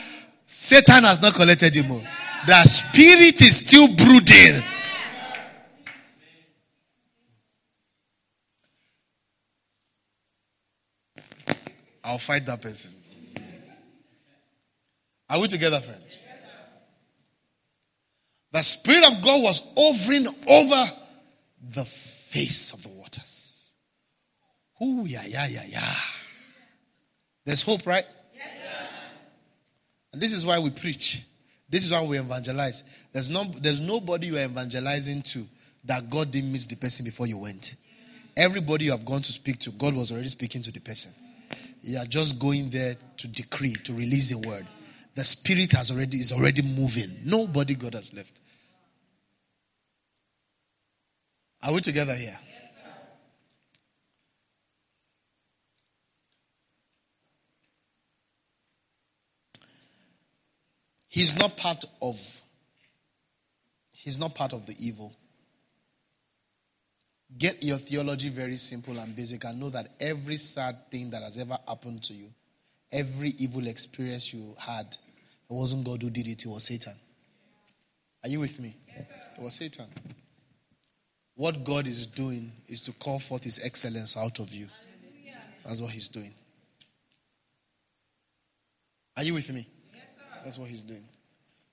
[0.46, 2.04] Satan has not collected him.
[2.46, 4.62] The spirit is still brooding.
[12.10, 12.90] I'll fight that person.
[15.28, 16.24] Are we together, friends?
[18.50, 20.92] The Spirit of God was hovering over
[21.70, 23.74] the face of the waters.
[24.82, 25.94] Ooh, yeah, yeah, yeah, yeah.
[27.44, 28.04] There's hope, right?
[28.34, 28.58] Yes,
[30.12, 31.24] and this is why we preach.
[31.68, 32.82] This is why we evangelize.
[33.12, 35.46] There's, no, there's nobody you are evangelizing to
[35.84, 37.76] that God didn't meet the person before you went.
[38.36, 41.14] Everybody you have gone to speak to, God was already speaking to the person.
[41.82, 44.66] You are just going there to decree, to release a word.
[45.14, 47.20] The spirit has already is already moving.
[47.24, 48.38] Nobody God has left.
[51.62, 52.38] Are we together here?
[61.08, 62.40] He's not part of
[63.90, 65.16] he's not part of the evil.
[67.38, 71.38] Get your theology very simple and basic and know that every sad thing that has
[71.38, 72.28] ever happened to you,
[72.90, 76.94] every evil experience you had, it wasn't God who did it, it was Satan.
[78.22, 78.76] Are you with me?
[78.86, 79.06] Yes,
[79.38, 79.86] it was Satan.
[81.34, 84.66] What God is doing is to call forth his excellence out of you.
[84.66, 85.38] Hallelujah.
[85.64, 86.34] That's what he's doing.
[89.16, 89.66] Are you with me?
[90.44, 91.04] That's what he's doing.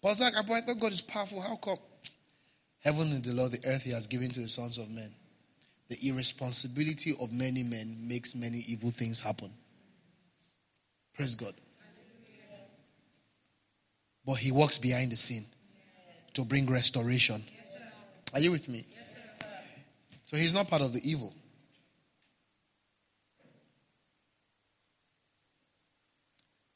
[0.01, 1.41] Paul Zach, I thought God is powerful.
[1.41, 1.80] How come?
[2.80, 5.14] Heaven and the Lord, the earth he has given to the sons of men.
[5.89, 9.51] The irresponsibility of many men makes many evil things happen.
[11.13, 11.53] Praise God.
[14.25, 15.45] But he works behind the scene
[16.33, 17.43] to bring restoration.
[18.33, 18.85] Are you with me?
[20.25, 21.33] So he's not part of the evil.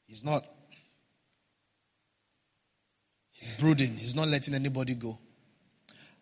[0.06, 0.44] He's not.
[3.30, 3.96] He's brooding.
[3.96, 5.18] He's not letting anybody go.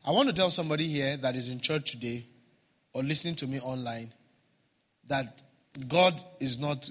[0.04, 2.24] I want to tell somebody here that is in church today
[2.92, 4.12] or listening to me online
[5.06, 5.42] that
[5.88, 6.90] God is not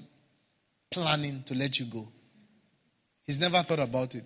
[0.90, 2.08] planning to let you go.
[3.26, 4.24] He's never thought about it.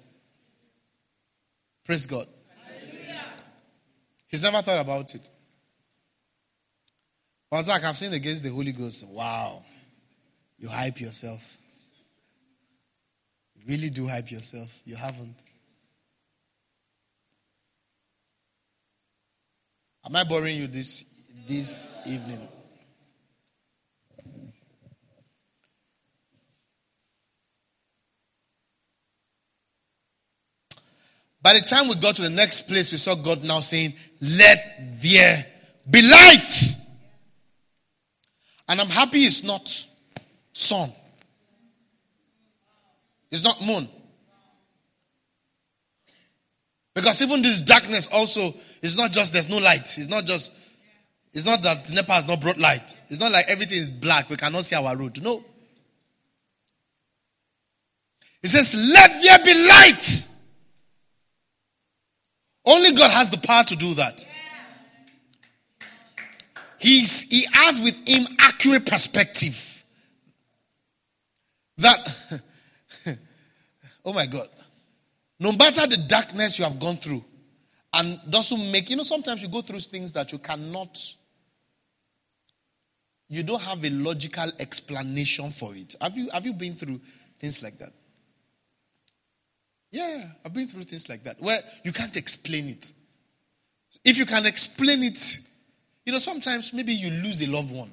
[1.84, 2.26] Praise God.
[2.64, 3.24] Hallelujah.
[4.28, 5.28] He's never thought about it.
[7.50, 9.06] But like I've sinned against the Holy Ghost.
[9.06, 9.62] Wow.
[10.58, 11.58] You hype yourself.
[13.54, 14.70] You really do hype yourself.
[14.84, 15.36] You haven't.
[20.06, 21.04] Am I boring you this
[21.46, 22.48] this evening?
[31.44, 34.58] By the time we got to the next place, we saw God now saying, Let
[35.02, 35.44] there
[35.88, 36.74] be light.
[38.66, 39.86] And I'm happy it's not
[40.54, 40.90] sun,
[43.30, 43.88] it's not moon.
[46.94, 49.98] Because even this darkness also is not just there's no light.
[49.98, 50.52] It's not just,
[51.34, 52.96] it's not that NEPA has not brought light.
[53.10, 54.30] It's not like everything is black.
[54.30, 55.20] We cannot see our road.
[55.20, 55.44] No.
[58.40, 60.28] It says, Let there be light.
[62.64, 64.24] Only God has the power to do that.
[66.78, 69.84] He's, he has with him accurate perspective.
[71.78, 71.98] That,
[74.04, 74.48] oh my God.
[75.40, 77.24] No matter the darkness you have gone through,
[77.92, 81.00] and doesn't make, you know, sometimes you go through things that you cannot,
[83.28, 85.94] you don't have a logical explanation for it.
[86.00, 87.00] Have you, have you been through
[87.38, 87.92] things like that?
[89.90, 92.92] Yeah, I've been through things like that where you can't explain it.
[94.04, 95.38] If you can explain it,
[96.04, 97.90] you know, sometimes maybe you lose a loved one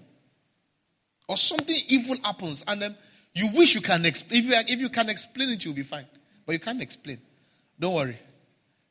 [1.27, 2.97] or something evil happens and then
[3.33, 4.39] you wish you can explain.
[4.39, 6.07] If you, if you can explain it, you'll be fine.
[6.45, 7.19] But you can't explain.
[7.79, 8.17] Don't worry.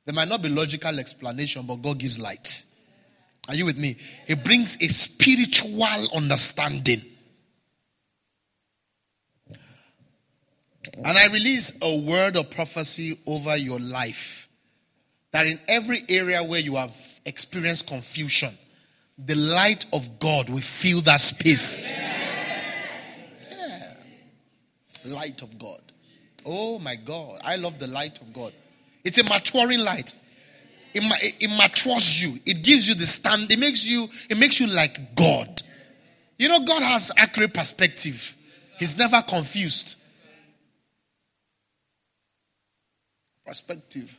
[0.05, 2.63] There might not be logical explanation, but God gives light.
[3.49, 3.97] Are you with me?
[4.27, 7.03] He brings a spiritual understanding.
[11.05, 14.49] And I release a word of prophecy over your life
[15.33, 18.53] that in every area where you have experienced confusion,
[19.19, 21.81] the light of God will fill that space.
[21.81, 22.07] Yeah.
[25.05, 25.81] Light of God.
[26.45, 27.41] Oh my God.
[27.43, 28.53] I love the light of God.
[29.05, 30.15] It's a maturing light.
[30.93, 32.39] It, it, matures you.
[32.45, 33.51] It gives you the stand.
[33.51, 35.63] It makes you, it makes you like God.
[36.39, 38.37] You know, God has accurate perspective.
[38.79, 39.97] He's never confused.
[43.45, 44.17] Perspective.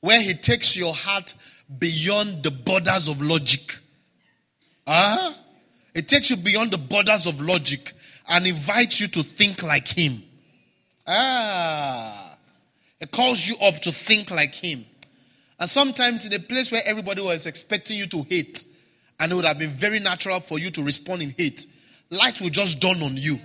[0.00, 1.34] Where he takes your heart
[1.78, 3.78] beyond the borders of logic.
[4.86, 5.34] Ah, uh-huh.
[5.94, 7.92] It takes you beyond the borders of logic
[8.28, 10.22] and invites you to think like him.
[11.06, 12.23] Ah.
[13.04, 14.86] It calls you up to think like him.
[15.60, 18.64] And sometimes in a place where everybody was expecting you to hate,
[19.20, 21.66] and it would have been very natural for you to respond in hate,
[22.08, 23.38] light will just dawn on you.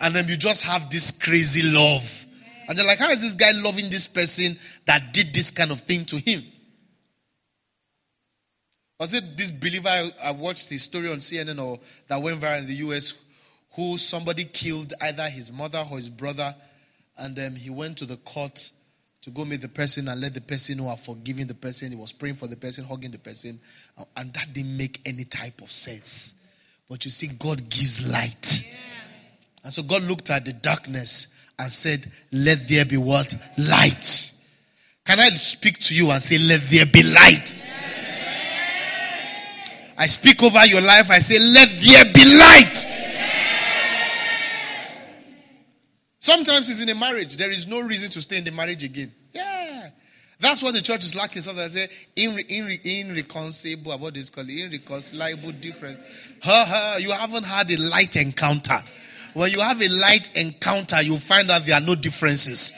[0.00, 2.24] And then you just have this crazy love.
[2.66, 5.82] And you're like, how is this guy loving this person that did this kind of
[5.82, 6.42] thing to him?
[8.98, 9.90] Was it this believer
[10.24, 13.12] I watched the story on CNN or that went viral in the US
[13.72, 16.54] who somebody killed either his mother or his brother,
[17.18, 18.70] and then he went to the court
[19.22, 21.90] to go meet the person and let the person know I've forgiven the person.
[21.90, 23.60] He was praying for the person, hugging the person,
[24.16, 26.34] and that didn't make any type of sense.
[26.88, 28.64] But you see, God gives light.
[28.66, 28.76] Yeah.
[29.64, 33.34] And so God looked at the darkness and said, Let there be what?
[33.56, 34.32] Light.
[35.04, 37.56] Can I speak to you and say, Let there be light?
[39.96, 41.10] I speak over your life.
[41.10, 42.91] I say, Let there be light.
[46.22, 47.36] Sometimes it's in a marriage.
[47.36, 49.12] There is no reason to stay in the marriage again.
[49.32, 49.90] Yeah.
[50.38, 51.42] That's what the church is lacking.
[51.42, 55.98] Sometimes they say, in, in, irreconcilable, what is called irreconcilable difference.
[56.42, 58.80] Ha ha, you haven't had a light encounter.
[59.34, 62.70] When you have a light encounter, you find out there are no differences.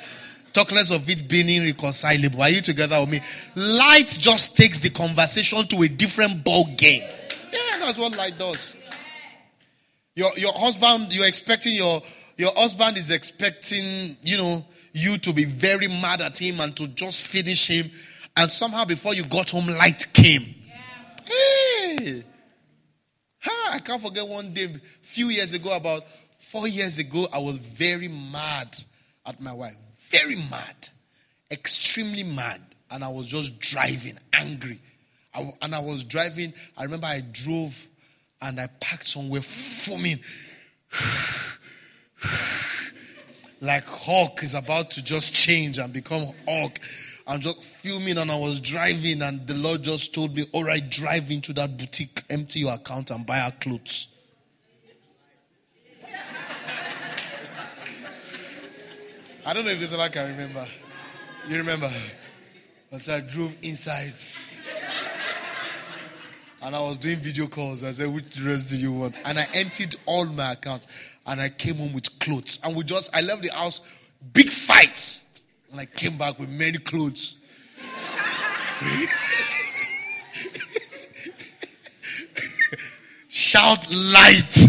[0.55, 2.41] Talk less of it being irreconcilable.
[2.41, 3.21] Are you together with me?
[3.57, 7.03] Light just takes the conversation to a different ball game.
[7.53, 8.75] Yeah, that's what light does.
[10.15, 12.01] Your, your husband, you're expecting your
[12.37, 16.87] your husband is expecting, you know, you to be very mad at him and to
[16.89, 17.91] just finish him.
[18.37, 20.55] And somehow before you got home, light came.
[20.67, 21.25] Yeah.
[21.25, 22.25] Hey.
[23.41, 26.05] Ha, I can't forget one day, a few years ago, about
[26.39, 28.77] four years ago, I was very mad
[29.27, 29.77] at my wife.
[30.11, 30.89] Very mad.
[31.51, 32.61] Extremely mad.
[32.91, 34.81] And I was just driving, angry.
[35.33, 36.53] I, and I was driving.
[36.77, 37.89] I remember I drove
[38.41, 40.21] and I parked somewhere foaming.
[43.61, 46.79] like Hulk is about to just change and become Hulk.
[47.27, 50.89] I'm just filming and I was driving, and the Lord just told me, All right,
[50.89, 54.09] drive into that boutique, empty your account, and buy our clothes.
[59.47, 60.67] I don't know if this one can remember.
[61.49, 61.91] You remember?
[62.91, 64.15] And so I drove inside.
[66.63, 67.85] And I was doing video calls.
[67.85, 69.17] I said, Which dress do you want?
[69.25, 70.87] And I emptied all my accounts
[71.27, 72.59] and I came home with clothes.
[72.63, 73.81] And we just, I left the house,
[74.33, 75.23] big fights.
[75.71, 77.37] And I came back with many clothes.
[83.29, 84.67] Shout light.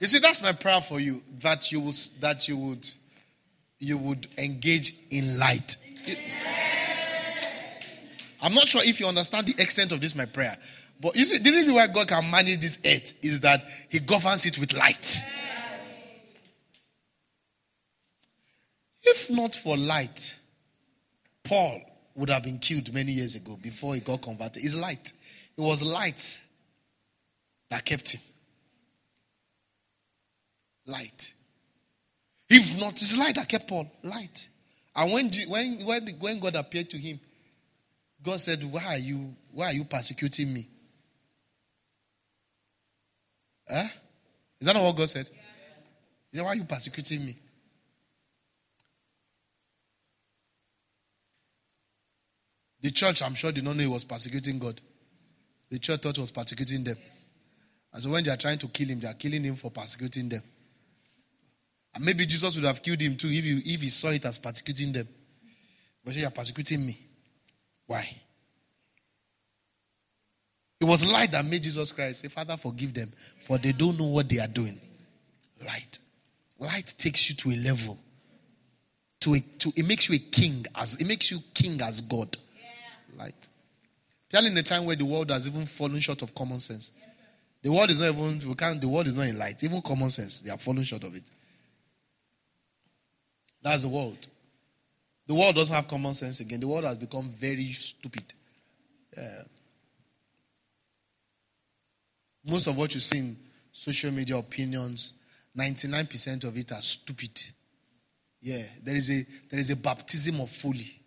[0.00, 2.90] You see, that's my prayer for you that you will, that you would
[3.78, 5.76] you would engage in light.
[8.42, 10.58] I'm not sure if you understand the extent of this, my prayer.
[11.00, 14.44] But you see, the reason why God can manage this earth is that He governs
[14.44, 15.20] it with light.
[15.22, 16.06] Yes.
[19.02, 20.36] If not for light,
[21.44, 21.80] Paul
[22.14, 24.64] would have been killed many years ago before he got converted.
[24.64, 25.12] It's light.
[25.56, 26.40] It was light
[27.70, 28.20] that kept him.
[30.86, 31.32] Light.
[32.48, 33.90] If not, it's light that kept Paul.
[34.02, 34.48] Light.
[34.94, 37.18] And when, when, when, when God appeared to him,
[38.22, 40.68] God said, Why are you, why are you persecuting me?
[43.68, 43.88] Huh?
[44.60, 45.28] Is that not what God said?
[45.30, 45.40] Yes.
[46.30, 47.38] He said, Why are you persecuting me?
[52.80, 54.80] The church, I'm sure, did not know he was persecuting God.
[55.70, 56.96] The church thought he was persecuting them.
[57.92, 60.28] And so when they are trying to kill him, they are killing him for persecuting
[60.28, 60.42] them.
[61.94, 64.38] And maybe Jesus would have killed him too if he, if he saw it as
[64.38, 65.08] persecuting them.
[66.04, 66.98] But you are persecuting me.
[67.86, 68.08] Why?
[70.80, 74.06] It was light that made Jesus Christ say, Father, forgive them, for they don't know
[74.06, 74.80] what they are doing.
[75.64, 76.00] Light.
[76.58, 77.98] Light takes you to a level.
[79.20, 82.36] To a, to, it makes you a king as it makes you king as God.
[82.56, 83.24] Yeah.
[83.24, 83.48] Light.
[84.28, 86.90] Especially in a time where the world has even fallen short of common sense.
[87.62, 89.62] the world is not even we can't the world is not in light.
[89.62, 91.22] Even common sense, they are falling short of it.
[93.62, 94.26] That's the world.
[95.26, 96.60] The world doesn't have common sense again.
[96.60, 98.24] The world has become very stupid.
[99.16, 99.42] Yeah.
[102.44, 103.36] Most of what you see in
[103.70, 105.12] social media opinions,
[105.56, 107.40] 99% of it are stupid.
[108.40, 111.00] Yeah, there is a there is a baptism of folly.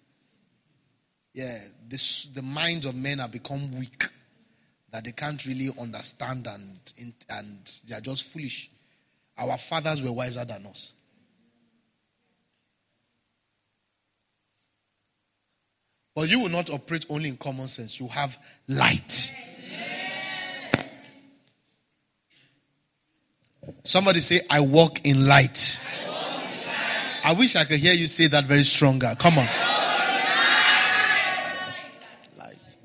[1.34, 4.06] Yeah, this, the minds of men have become weak
[4.90, 6.80] that they can't really understand and
[7.30, 8.72] and they are just foolish.
[9.38, 10.94] Our fathers were wiser than us.
[16.16, 18.00] But you will not operate only in common sense.
[18.00, 18.38] You have
[18.70, 19.34] light.
[23.84, 25.82] Somebody say, I walk in light.
[27.24, 29.16] I, wish I could hear you say that very stronger.
[29.20, 29.50] Come on.
[32.38, 32.78] Light.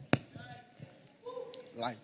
[1.77, 1.99] Light.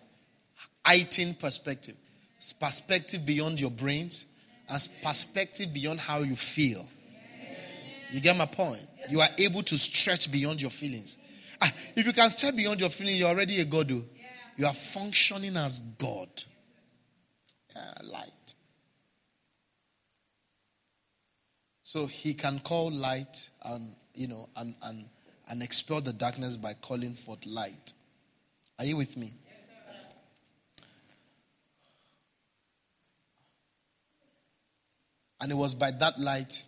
[0.85, 1.95] Heighten perspective.
[2.37, 4.25] It's perspective beyond your brains,
[4.69, 6.87] as perspective beyond how you feel.
[8.11, 8.87] You get my point?
[9.09, 11.17] You are able to stretch beyond your feelings.
[11.61, 13.89] Ah, if you can stretch beyond your feelings, you're already a God.
[13.89, 16.29] You are functioning as God.
[17.75, 18.55] Yeah, light.
[21.83, 25.05] So he can call light and you know and and
[25.47, 27.93] and expel the darkness by calling forth light.
[28.77, 29.33] Are you with me?
[29.45, 29.67] Yes,
[35.39, 36.65] and it was by that light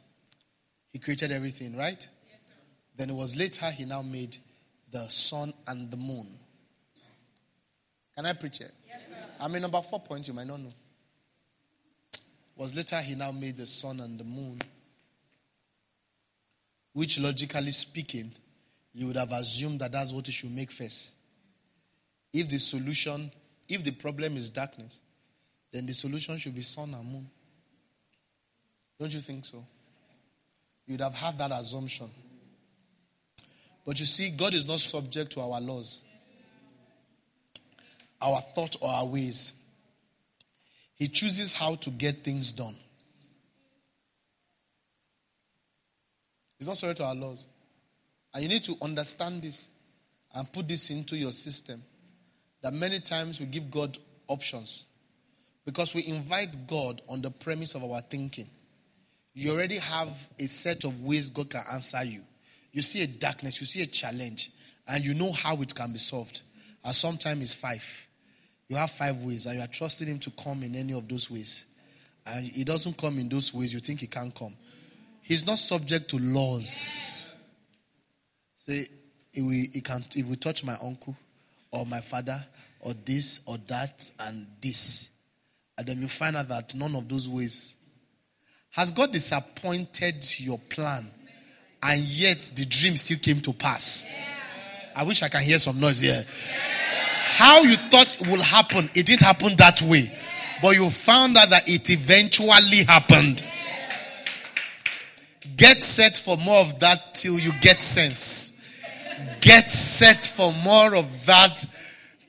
[0.94, 2.08] he created everything, right?
[3.00, 4.36] Then it was later he now made
[4.92, 6.28] the sun and the moon.
[8.14, 8.74] Can I preach it?
[8.86, 9.16] Yes, sir.
[9.40, 10.74] I mean, number four point you might not know.
[12.58, 14.60] Was later he now made the sun and the moon
[16.92, 18.34] which logically speaking,
[18.94, 21.12] you would have assumed that that's what he should make first.
[22.34, 23.32] If the solution,
[23.70, 25.00] if the problem is darkness,
[25.72, 27.30] then the solution should be sun and moon.
[29.00, 29.64] Don't you think so?
[30.86, 32.10] You'd have had that assumption.
[33.90, 36.04] But you see, God is not subject to our laws,
[38.22, 39.52] our thought, or our ways.
[40.94, 42.76] He chooses how to get things done.
[46.60, 47.48] It's not subject to our laws.
[48.32, 49.68] And you need to understand this
[50.36, 51.82] and put this into your system.
[52.62, 54.86] That many times we give God options
[55.66, 58.52] because we invite God on the premise of our thinking.
[59.34, 62.22] You already have a set of ways God can answer you.
[62.72, 64.52] You see a darkness, you see a challenge,
[64.88, 66.42] and you know how it can be solved.
[66.84, 68.08] And sometimes it's five.
[68.68, 71.30] You have five ways, and you are trusting Him to come in any of those
[71.30, 71.66] ways.
[72.26, 74.54] And He doesn't come in those ways, you think He can't come.
[75.22, 77.34] He's not subject to laws.
[78.56, 78.88] Say,
[79.34, 81.16] if we, can, if we touch my uncle
[81.72, 82.44] or my father
[82.80, 85.10] or this or that and this,
[85.78, 87.76] and then you find out that none of those ways.
[88.72, 91.10] Has God disappointed your plan
[91.82, 94.06] and yet the dream still came to pass?
[94.96, 96.26] I wish I can hear some noise here.
[97.38, 100.18] How you thought will happen, it didn't happen that way.
[100.62, 103.46] But you found out that it eventually happened.
[105.56, 108.54] Get set for more of that till you get sense.
[109.42, 111.66] Get set for more of that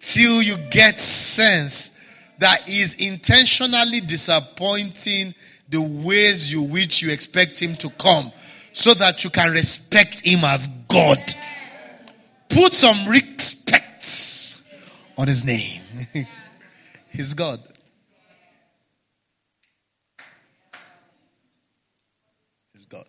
[0.01, 1.93] till you get sense
[2.39, 5.35] that is intentionally disappointing
[5.69, 8.33] the ways you which you expect him to come
[8.81, 11.19] so that you can respect him as God.
[12.49, 14.57] Put some respect
[15.19, 15.83] on his name.
[17.11, 17.61] He's God.
[22.73, 23.05] He's God.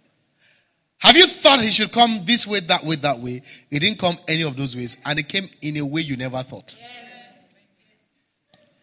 [0.97, 3.41] Have you thought he should come this way, that way, that way?
[3.69, 6.43] He didn't come any of those ways, and he came in a way you never
[6.43, 6.75] thought.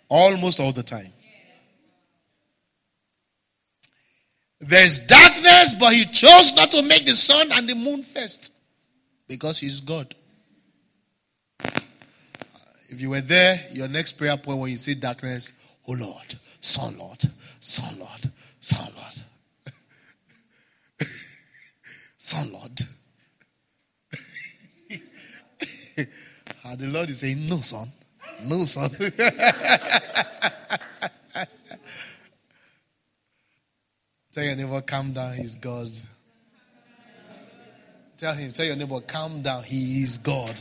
[0.08, 1.12] Almost all the time.
[4.60, 8.52] There's darkness, but he chose not to make the sun and the moon first
[9.28, 10.14] because he's God.
[11.64, 11.70] Uh,
[12.88, 15.52] if you were there, your next prayer point when you see darkness,
[15.86, 17.24] oh Lord, Son Lord,
[17.60, 18.30] Son Lord,
[18.60, 19.22] Son Lord.
[22.16, 22.80] Son, Lord.
[26.64, 27.90] and the Lord is saying, No, son.
[28.42, 28.90] No, son.
[34.38, 35.90] tell your neighbor, calm down, he's God.
[38.18, 40.54] Tell him, tell your neighbor, calm down, he is God.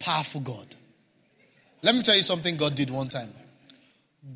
[0.00, 0.74] Powerful God.
[1.82, 3.32] Let me tell you something God did one time.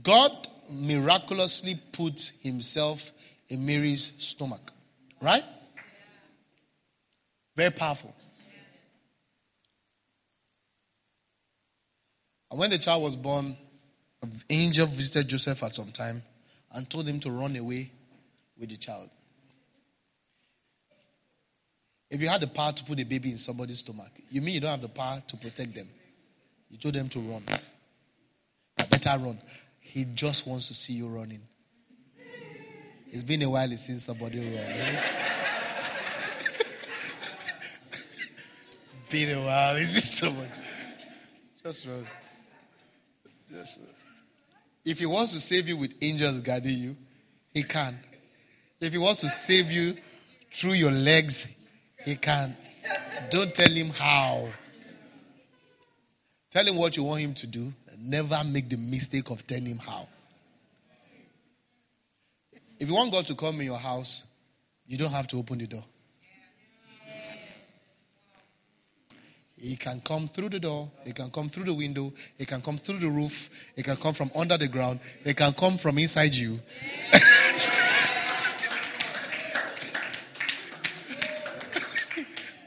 [0.04, 3.11] God miraculously put himself
[3.48, 4.72] in Mary's stomach.
[5.20, 5.42] Right?
[7.56, 8.14] Very powerful.
[12.51, 13.57] And when the child was born,
[14.22, 16.22] an angel visited Joseph at some time
[16.72, 17.90] and told him to run away
[18.59, 19.11] with the child.
[22.11, 24.61] If you had the power to put a baby in somebody's stomach, you mean you
[24.61, 25.88] don't have the power to protect them?
[26.70, 27.42] You told them to run.
[28.76, 29.38] But better run.
[29.80, 31.42] He just wants to see you running.
[33.11, 34.38] It's been a while since somebody.
[34.38, 34.99] Right?
[39.09, 39.76] been a while.
[39.76, 40.49] Is it someone?
[41.62, 42.07] Just run.
[43.51, 43.88] Just run.
[44.84, 46.96] If he wants to save you with angels guarding you,
[47.53, 47.99] he can.
[48.80, 49.96] If he wants to save you
[50.53, 51.46] through your legs,
[52.05, 52.57] he can.
[53.30, 54.49] Don't tell him how.
[56.51, 57.72] Tell him what you want him to do.
[57.99, 60.09] Never make the mistake of telling him how.
[62.78, 64.22] If you want God to come in your house,
[64.86, 65.84] you don't have to open the door.
[69.61, 72.78] He can come through the door, he can come through the window, he can come
[72.78, 76.34] through the roof, he can come from under the ground, he can come from inside
[76.34, 76.61] you.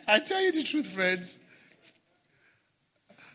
[0.08, 1.40] I tell you the truth, friends.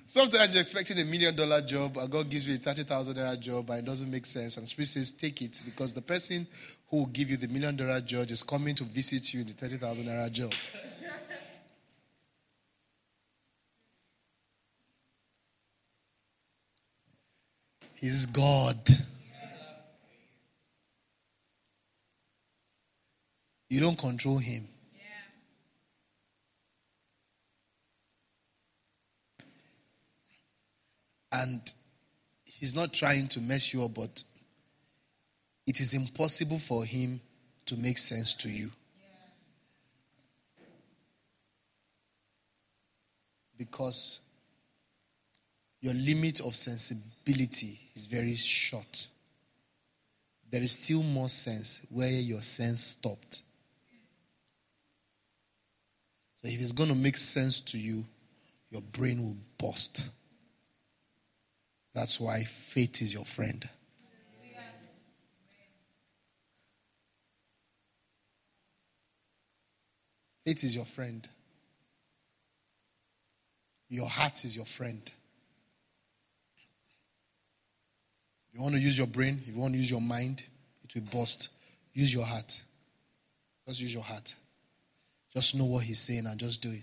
[0.06, 3.70] Sometimes you're expecting a million dollar job, and God gives you a 30,000 dollar job,
[3.70, 4.56] and it doesn't make sense.
[4.58, 6.46] And Spirit says, Take it, because the person
[6.90, 9.54] who will give you the million dollar job is coming to visit you in the
[9.54, 10.52] 30,000 dollar job.
[17.96, 18.78] He's God.
[23.68, 24.68] You don't control him.
[31.32, 31.60] And
[32.44, 34.22] he's not trying to mess you up, but
[35.66, 37.20] it is impossible for him
[37.66, 38.70] to make sense to you.
[43.58, 44.20] Because
[45.80, 49.06] your limit of sensibility is very short.
[50.50, 53.42] There is still more sense where your sense stopped.
[56.40, 58.04] So if it's going to make sense to you,
[58.70, 60.08] your brain will burst.
[61.94, 63.68] That's why faith is your friend.
[70.44, 71.28] Faith is your friend.
[73.88, 75.10] Your heart is your friend.
[78.45, 80.42] If you want to use your brain, if you want to use your mind,
[80.82, 81.50] it will burst.
[81.92, 82.62] Use your heart.
[83.68, 84.34] Just use your heart.
[85.34, 86.82] Just know what he's saying and just do it.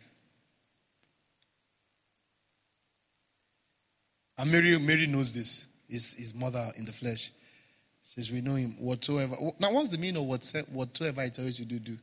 [4.37, 5.65] And Mary, Mary knows this.
[5.89, 7.31] His, his mother in the flesh.
[8.01, 9.35] Says, We know him whatsoever.
[9.59, 10.27] Now, what's the meaning of
[10.71, 11.97] whatsoever I tell you to do, do?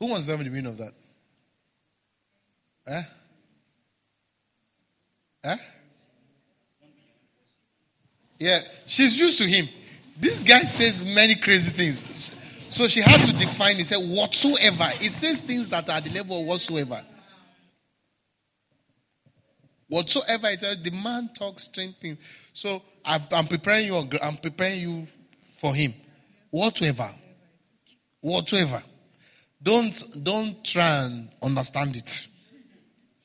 [0.00, 0.94] Who wants to me the meaning of that?
[2.86, 3.02] Eh?
[5.44, 5.56] Eh?
[8.38, 9.68] Yeah, she's used to him.
[10.16, 12.32] This guy says many crazy things.
[12.68, 14.90] So she had to define, he said, whatsoever.
[15.00, 17.02] It says things that are the level of whatsoever.
[19.88, 22.18] Whatsoever it is, the man talks strange things.
[22.52, 24.08] So I'm preparing you.
[24.20, 25.06] I'm preparing you
[25.56, 25.94] for him.
[26.50, 27.10] Whatever,
[28.20, 28.82] whatever.
[29.62, 32.26] Don't don't try and understand it.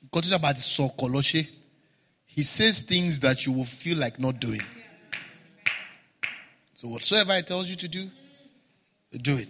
[0.01, 0.93] Because about so
[2.26, 4.61] he says things that you will feel like not doing.
[6.84, 8.09] So whatsoever he tells you to do,
[9.13, 9.47] do it.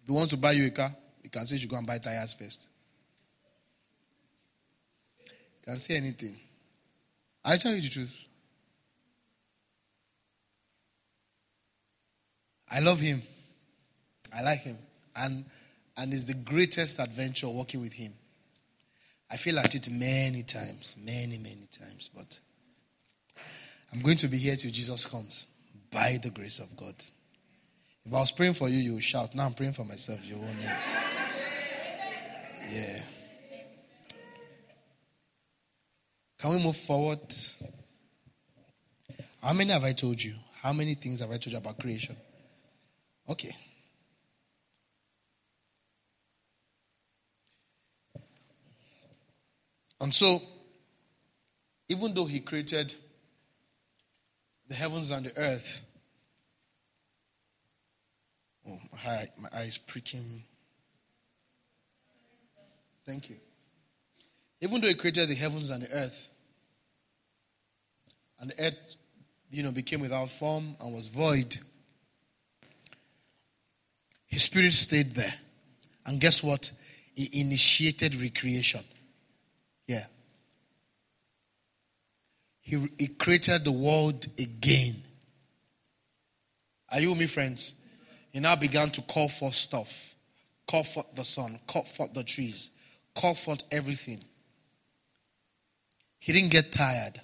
[0.00, 0.90] If he wants to buy you a car,
[1.22, 2.66] he can say you go and buy tires first.
[5.64, 6.34] Can say anything.
[7.44, 8.12] I tell you the truth.
[12.68, 13.22] I love him.
[14.34, 14.78] I like him.
[15.14, 15.44] And
[15.96, 18.12] and it's the greatest adventure working with him.
[19.30, 22.40] I feel at it many times, many, many times, but
[23.94, 25.46] I'm going to be here till Jesus comes
[25.92, 26.96] by the grace of God.
[28.04, 29.36] If I was praying for you, you would shout.
[29.36, 30.76] Now I'm praying for myself, you won't know.
[32.72, 33.02] Yeah.
[36.40, 37.20] Can we move forward?
[39.40, 40.34] How many have I told you?
[40.60, 42.16] How many things have I told you about creation?
[43.28, 43.54] Okay.
[50.00, 50.42] And so,
[51.88, 52.94] even though he created
[54.68, 55.80] the heavens and the earth,
[58.68, 60.46] oh, my eye, my eye is pricking me.
[63.06, 63.36] Thank you.
[64.60, 66.30] Even though he created the heavens and the earth,
[68.40, 68.96] and the earth,
[69.50, 71.58] you know, became without form and was void.
[74.26, 75.34] His spirit stayed there.
[76.06, 76.70] And guess what?
[77.14, 78.82] He initiated recreation.
[79.86, 80.06] Yeah.
[82.64, 85.02] He, he created the world again.
[86.90, 87.74] Are you with me, friends?
[88.32, 90.14] He now began to call for stuff,
[90.66, 92.70] call for the sun, call for the trees,
[93.14, 94.24] call for everything.
[96.18, 97.20] He didn't get tired.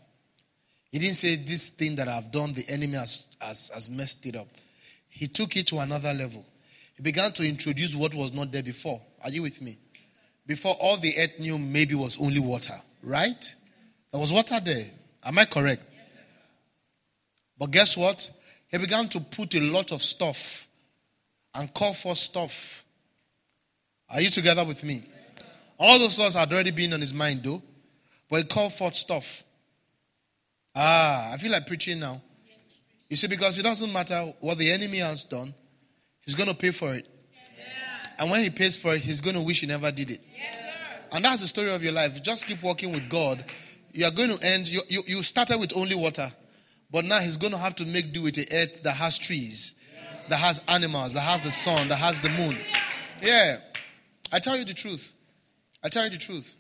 [0.93, 4.37] He didn't say, This thing that I've done, the enemy has, has, has messed it
[4.37, 4.49] up.
[5.09, 6.45] He took it to another level.
[6.97, 9.01] He began to introduce what was not there before.
[9.25, 9.79] Are you with me?
[10.47, 13.55] Before all the earth knew maybe was only water, right?
[14.13, 14.91] There was water there.
[15.25, 15.83] Am I correct?
[17.59, 18.31] But guess what?
[18.69, 20.67] He began to put a lot of stuff
[21.55, 22.85] and call for stuff.
[24.09, 25.03] Are you together with me?
[25.79, 27.63] All those thoughts had already been on his mind, though.
[28.29, 29.45] But he called forth stuff.
[30.75, 32.21] Ah, I feel like preaching now.
[33.09, 35.53] You see, because it doesn't matter what the enemy has done,
[36.21, 37.09] he's going to pay for it.
[38.19, 40.21] And when he pays for it, he's going to wish he never did it.
[41.11, 42.23] and that's the story of your life.
[42.23, 43.45] Just keep walking with God.
[43.93, 46.31] You are going to end, you, you, you started with only water,
[46.91, 49.73] but now he's going to have to make do with the earth that has trees,
[50.29, 52.57] that has animals, that has the sun, that has the moon.
[53.23, 53.59] Yeah.
[54.33, 55.13] I tell you the truth.
[55.83, 56.55] I tell you the truth.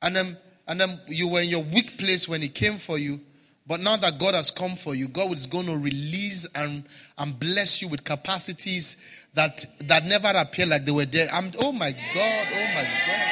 [0.00, 0.38] And then,
[0.68, 3.20] and then you were in your weak place when he came for you
[3.66, 6.84] but now that God has come for you, God is going to release and,
[7.16, 8.96] and bless you with capacities
[9.34, 11.32] that, that never appear like they were there.
[11.32, 13.28] I'm, oh my God, oh my God.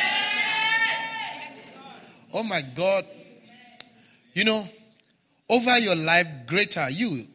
[2.33, 3.07] Oh my God.
[4.33, 4.69] You know,
[5.49, 7.27] over your life, greater you,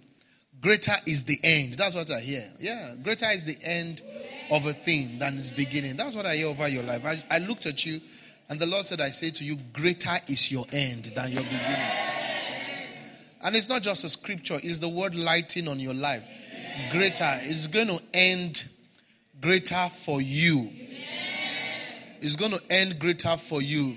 [0.61, 1.73] greater is the end.
[1.73, 2.49] That's what I hear.
[2.59, 4.01] Yeah, greater is the end
[4.49, 5.97] of a thing than its beginning.
[5.97, 7.03] That's what I hear over your life.
[7.05, 7.99] I, I looked at you,
[8.49, 11.91] and the Lord said, I say to you, greater is your end than your beginning.
[13.41, 16.23] And it's not just a scripture, it's the word lighting on your life.
[16.91, 17.39] Greater.
[17.43, 18.65] It's going to end
[19.39, 20.71] greater for you.
[22.21, 23.95] It's going to end greater for you.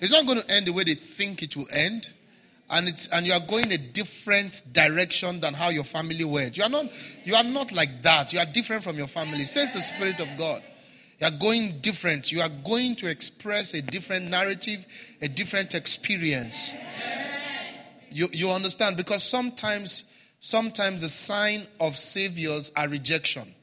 [0.00, 2.10] It's not going to end the way they think it will end.
[2.68, 6.56] And it's and you are going a different direction than how your family went.
[6.56, 6.86] You are not
[7.24, 8.32] you are not like that.
[8.32, 9.44] You are different from your family.
[9.44, 10.62] Says the Spirit of God.
[11.18, 12.30] You are going different.
[12.30, 14.84] You are going to express a different narrative,
[15.22, 16.74] a different experience.
[18.10, 18.96] You, you understand?
[18.96, 20.04] Because sometimes,
[20.40, 23.54] sometimes the sign of saviors are rejection.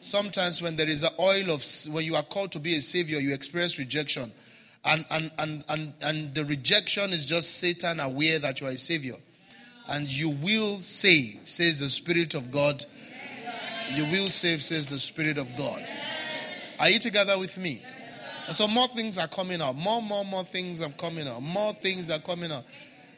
[0.00, 3.18] Sometimes when there is an oil of, when you are called to be a savior,
[3.18, 4.32] you experience rejection.
[4.84, 8.78] And, and, and, and, and the rejection is just Satan aware that you are a
[8.78, 9.16] savior.
[9.88, 12.84] And you will save, says the Spirit of God.
[13.94, 15.84] You will save, says the Spirit of God.
[16.78, 17.82] Are you together with me?
[18.46, 19.76] And so more things are coming out.
[19.76, 21.42] More, more, more things are coming out.
[21.42, 22.64] More things are coming out.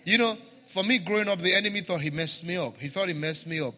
[0.05, 0.37] You know,
[0.67, 2.77] for me, growing up, the enemy thought he messed me up.
[2.79, 3.75] He thought he messed me up.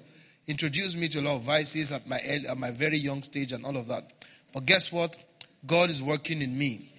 [0.46, 3.64] Introduced me to a lot of vices at my, at my very young stage and
[3.64, 4.12] all of that.
[4.52, 5.18] But guess what?
[5.66, 6.92] God is working in me.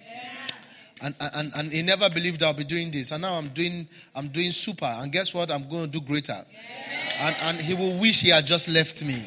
[1.00, 3.12] And, and, and he never believed I'll be doing this.
[3.12, 4.86] And now I'm doing, I'm doing super.
[4.86, 5.50] And guess what?
[5.50, 6.44] I'm going to do greater.
[7.20, 9.26] And, and he will wish he had just left me.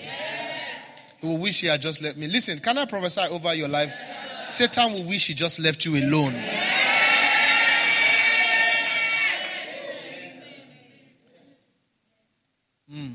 [1.19, 2.27] He will wish he had just left me.
[2.27, 3.93] Listen, can I prophesy over your life?
[4.48, 6.34] Satan will wish he just left you alone.
[12.89, 13.14] Hmm.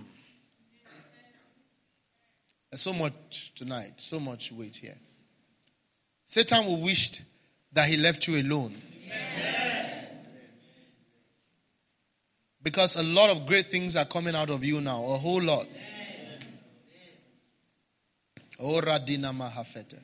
[2.71, 4.97] There's so much tonight, so much weight here.
[6.25, 7.21] Satan will wish
[7.77, 8.75] that he left you alone.
[9.05, 10.09] Amen.
[12.63, 15.67] Because a lot of great things are coming out of you now, a whole lot.
[18.59, 20.01] O Radina Mahafetes.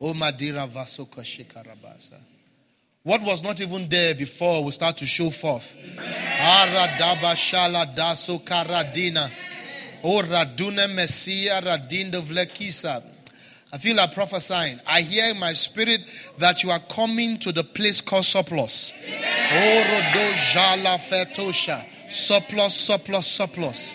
[0.00, 2.18] Oh Madira Vasoka Shikarabasa.
[3.04, 5.76] What was not even there before will start to show forth.
[5.96, 9.30] Aradaba Shala Daso Karadina.
[10.02, 13.15] Oh, Raduna Messia Radindo Vlekisa.
[13.72, 14.80] I feel like prophesying.
[14.86, 16.00] I hear in my spirit
[16.38, 18.92] that you are coming to the place called surplus.
[20.98, 21.84] Fetosha.
[22.08, 23.92] Surplus, surplus, surplus.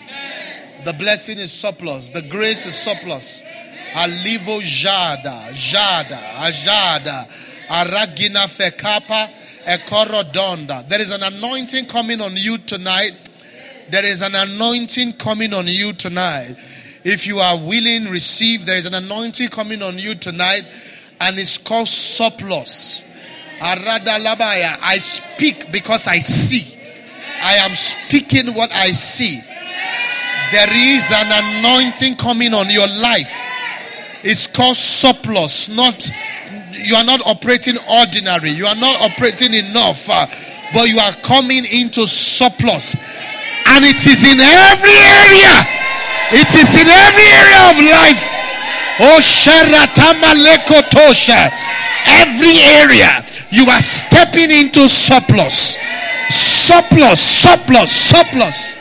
[0.84, 2.10] The blessing is surplus.
[2.10, 3.42] The grace is surplus.
[3.92, 7.26] Alivo Jada, Jada, Ajada,
[7.68, 9.30] Aragina Fekapa,
[9.64, 10.86] Ekorodonda.
[10.88, 13.30] There is an anointing coming on you tonight
[13.92, 16.56] there is an anointing coming on you tonight.
[17.04, 18.64] If you are willing, receive.
[18.66, 20.64] There is an anointing coming on you tonight,
[21.20, 23.02] and it's called surplus.
[23.60, 26.78] I speak because I see.
[27.40, 29.40] I am speaking what I see.
[30.52, 33.34] There is an anointing coming on your life.
[34.22, 35.68] It's called surplus.
[35.68, 36.08] Not
[36.72, 38.50] you are not operating ordinary.
[38.50, 40.26] You are not operating enough, uh,
[40.72, 42.94] but you are coming into surplus.
[43.66, 45.82] And it is in every area.
[46.32, 48.24] It is in every area of life.
[49.00, 51.52] Oh, Sharatamalekotosha.
[52.06, 55.76] Every area you are stepping into surplus.
[56.30, 58.76] Surplus, surplus, surplus.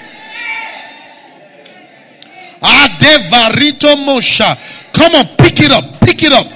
[2.62, 4.58] Adevarito Mosha.
[4.94, 6.48] Come on, pick it up, pick it up,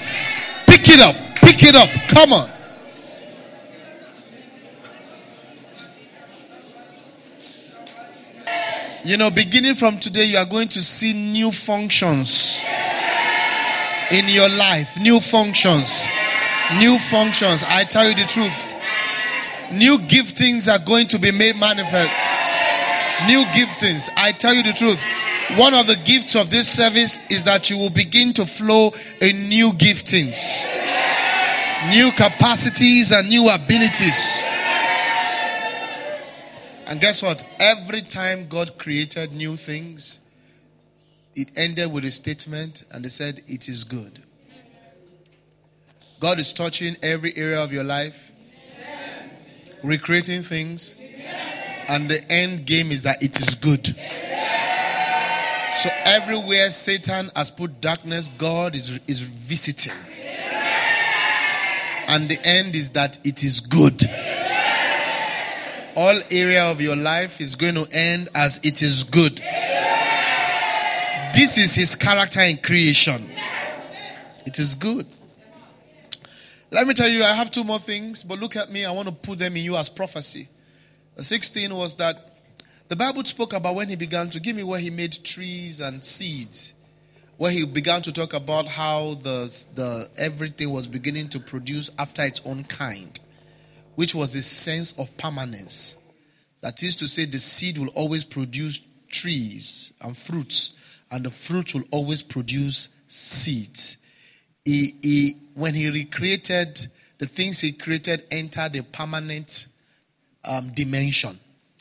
[0.66, 1.90] pick it up, pick it up.
[2.08, 2.48] Come on.
[9.06, 12.60] You know, beginning from today, you are going to see new functions
[14.10, 14.98] in your life.
[14.98, 16.04] New functions.
[16.80, 17.62] New functions.
[17.68, 18.72] I tell you the truth.
[19.70, 22.10] New giftings are going to be made manifest.
[23.28, 24.08] New giftings.
[24.16, 25.00] I tell you the truth.
[25.56, 29.48] One of the gifts of this service is that you will begin to flow in
[29.48, 30.66] new giftings,
[31.90, 34.42] new capacities, and new abilities.
[36.86, 37.44] And guess what?
[37.58, 40.20] Every time God created new things,
[41.34, 44.22] it ended with a statement and they said, It is good.
[46.20, 48.30] God is touching every area of your life,
[49.82, 50.94] recreating things,
[51.88, 53.86] and the end game is that it is good.
[55.82, 59.92] So everywhere Satan has put darkness, God is, is visiting.
[62.08, 64.08] And the end is that it is good
[65.96, 69.38] all area of your life is going to end as it is good.
[71.34, 73.28] This is his character in creation.
[74.44, 75.06] It is good.
[76.70, 78.84] Let me tell you, I have two more things, but look at me.
[78.84, 80.48] I want to put them in you as prophecy.
[81.14, 82.40] The 16 was that
[82.88, 86.04] the Bible spoke about when he began to give me where he made trees and
[86.04, 86.74] seeds,
[87.38, 92.22] where he began to talk about how the, the everything was beginning to produce after
[92.22, 93.18] its own kind
[93.96, 95.96] which was a sense of permanence.
[96.60, 100.76] That is to say, the seed will always produce trees and fruits,
[101.10, 103.96] and the fruit will always produce seeds.
[104.64, 106.86] He, he, when he recreated,
[107.18, 109.66] the things he created entered a permanent
[110.44, 111.38] um, dimension.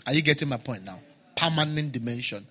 [0.07, 0.99] Are you getting my point now?
[1.35, 2.45] Permanent dimension.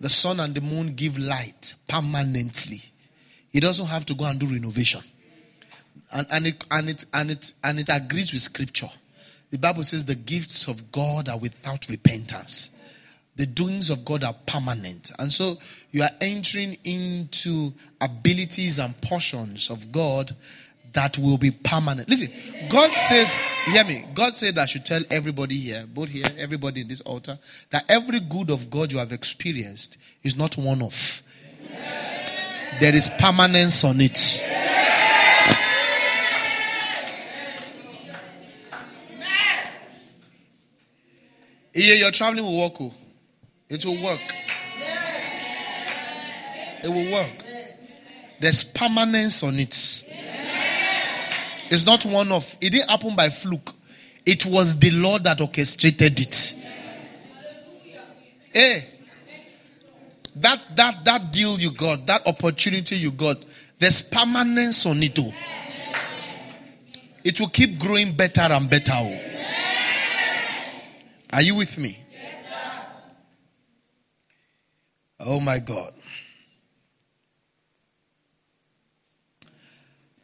[0.00, 2.82] The sun and the moon give light permanently.
[3.50, 5.02] He doesn't have to go and do renovation.
[6.12, 8.90] And, and, it, and, it, and, it, and it agrees with scripture.
[9.50, 12.70] The Bible says the gifts of God are without repentance.
[13.36, 15.10] The doings of God are permanent.
[15.18, 15.58] And so
[15.90, 20.36] you are entering into abilities and portions of God
[20.92, 22.08] that will be permanent.
[22.08, 22.30] Listen,
[22.68, 23.34] God says,
[23.64, 27.38] hear me, God said I should tell everybody here, both here, everybody in this altar,
[27.70, 31.22] that every good of God you have experienced is not one off.
[32.80, 34.40] There is permanence on it.
[41.74, 42.74] Yeah, your traveling will work.
[42.80, 42.94] Oh.
[43.68, 44.20] It will work.
[46.84, 47.32] It will work.
[48.40, 50.04] There's permanence on it.
[51.70, 52.54] It's not one of.
[52.60, 53.70] It didn't happen by fluke.
[54.26, 56.54] It was the Lord that orchestrated it.
[58.52, 58.86] Hey,
[60.36, 63.38] that that that deal you got, that opportunity you got,
[63.78, 65.18] there's permanence on it.
[65.18, 65.32] Oh.
[67.24, 68.92] It will keep growing better and better.
[68.94, 69.31] Oh.
[71.32, 71.98] Are you with me?
[72.10, 72.86] Yes, sir.
[75.20, 75.94] Oh my God.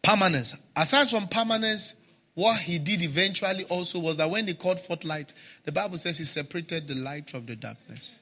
[0.02, 0.55] Permanence.
[0.76, 1.94] Aside from permanence,
[2.35, 5.32] what he did eventually also was that when he called forth light,
[5.64, 8.20] the Bible says he separated the light from the darkness.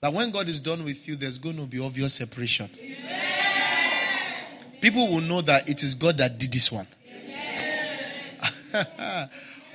[0.00, 2.70] That when God is done with you, there's going to be obvious separation.
[2.78, 3.34] Amen.
[4.80, 6.86] People will know that it is God that did this one.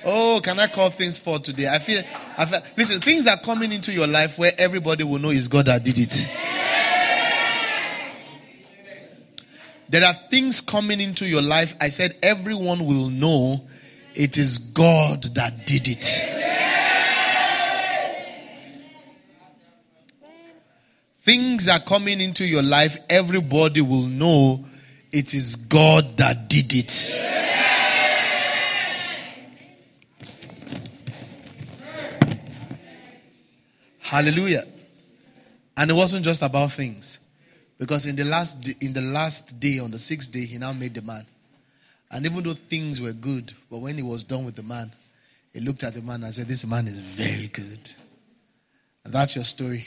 [0.04, 1.68] Oh, can I call things for today?
[1.68, 2.02] I feel,
[2.38, 5.66] I feel, listen, things are coming into your life where everybody will know it's God
[5.66, 6.26] that did it.
[9.90, 11.74] There are things coming into your life.
[11.80, 13.62] I said everyone will know
[14.14, 16.04] it is God that did it.
[21.22, 22.96] Things are coming into your life.
[23.08, 24.64] Everybody will know
[25.12, 27.69] it is God that did it.
[34.10, 34.64] Hallelujah.
[35.76, 37.20] And it wasn't just about things.
[37.78, 40.72] Because in the last day, in the last day, on the sixth day, he now
[40.72, 41.24] made the man.
[42.10, 44.92] And even though things were good, but when he was done with the man,
[45.52, 47.88] he looked at the man and said, This man is very good.
[49.04, 49.86] And that's your story.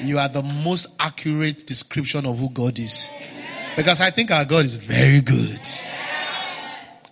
[0.00, 3.10] You are the most accurate description of who God is.
[3.76, 5.60] Because I think our God is very good.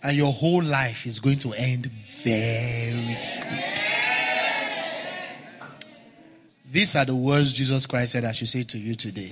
[0.03, 3.82] And your whole life is going to end very good.
[6.73, 9.31] These are the words Jesus Christ said I should say to you today.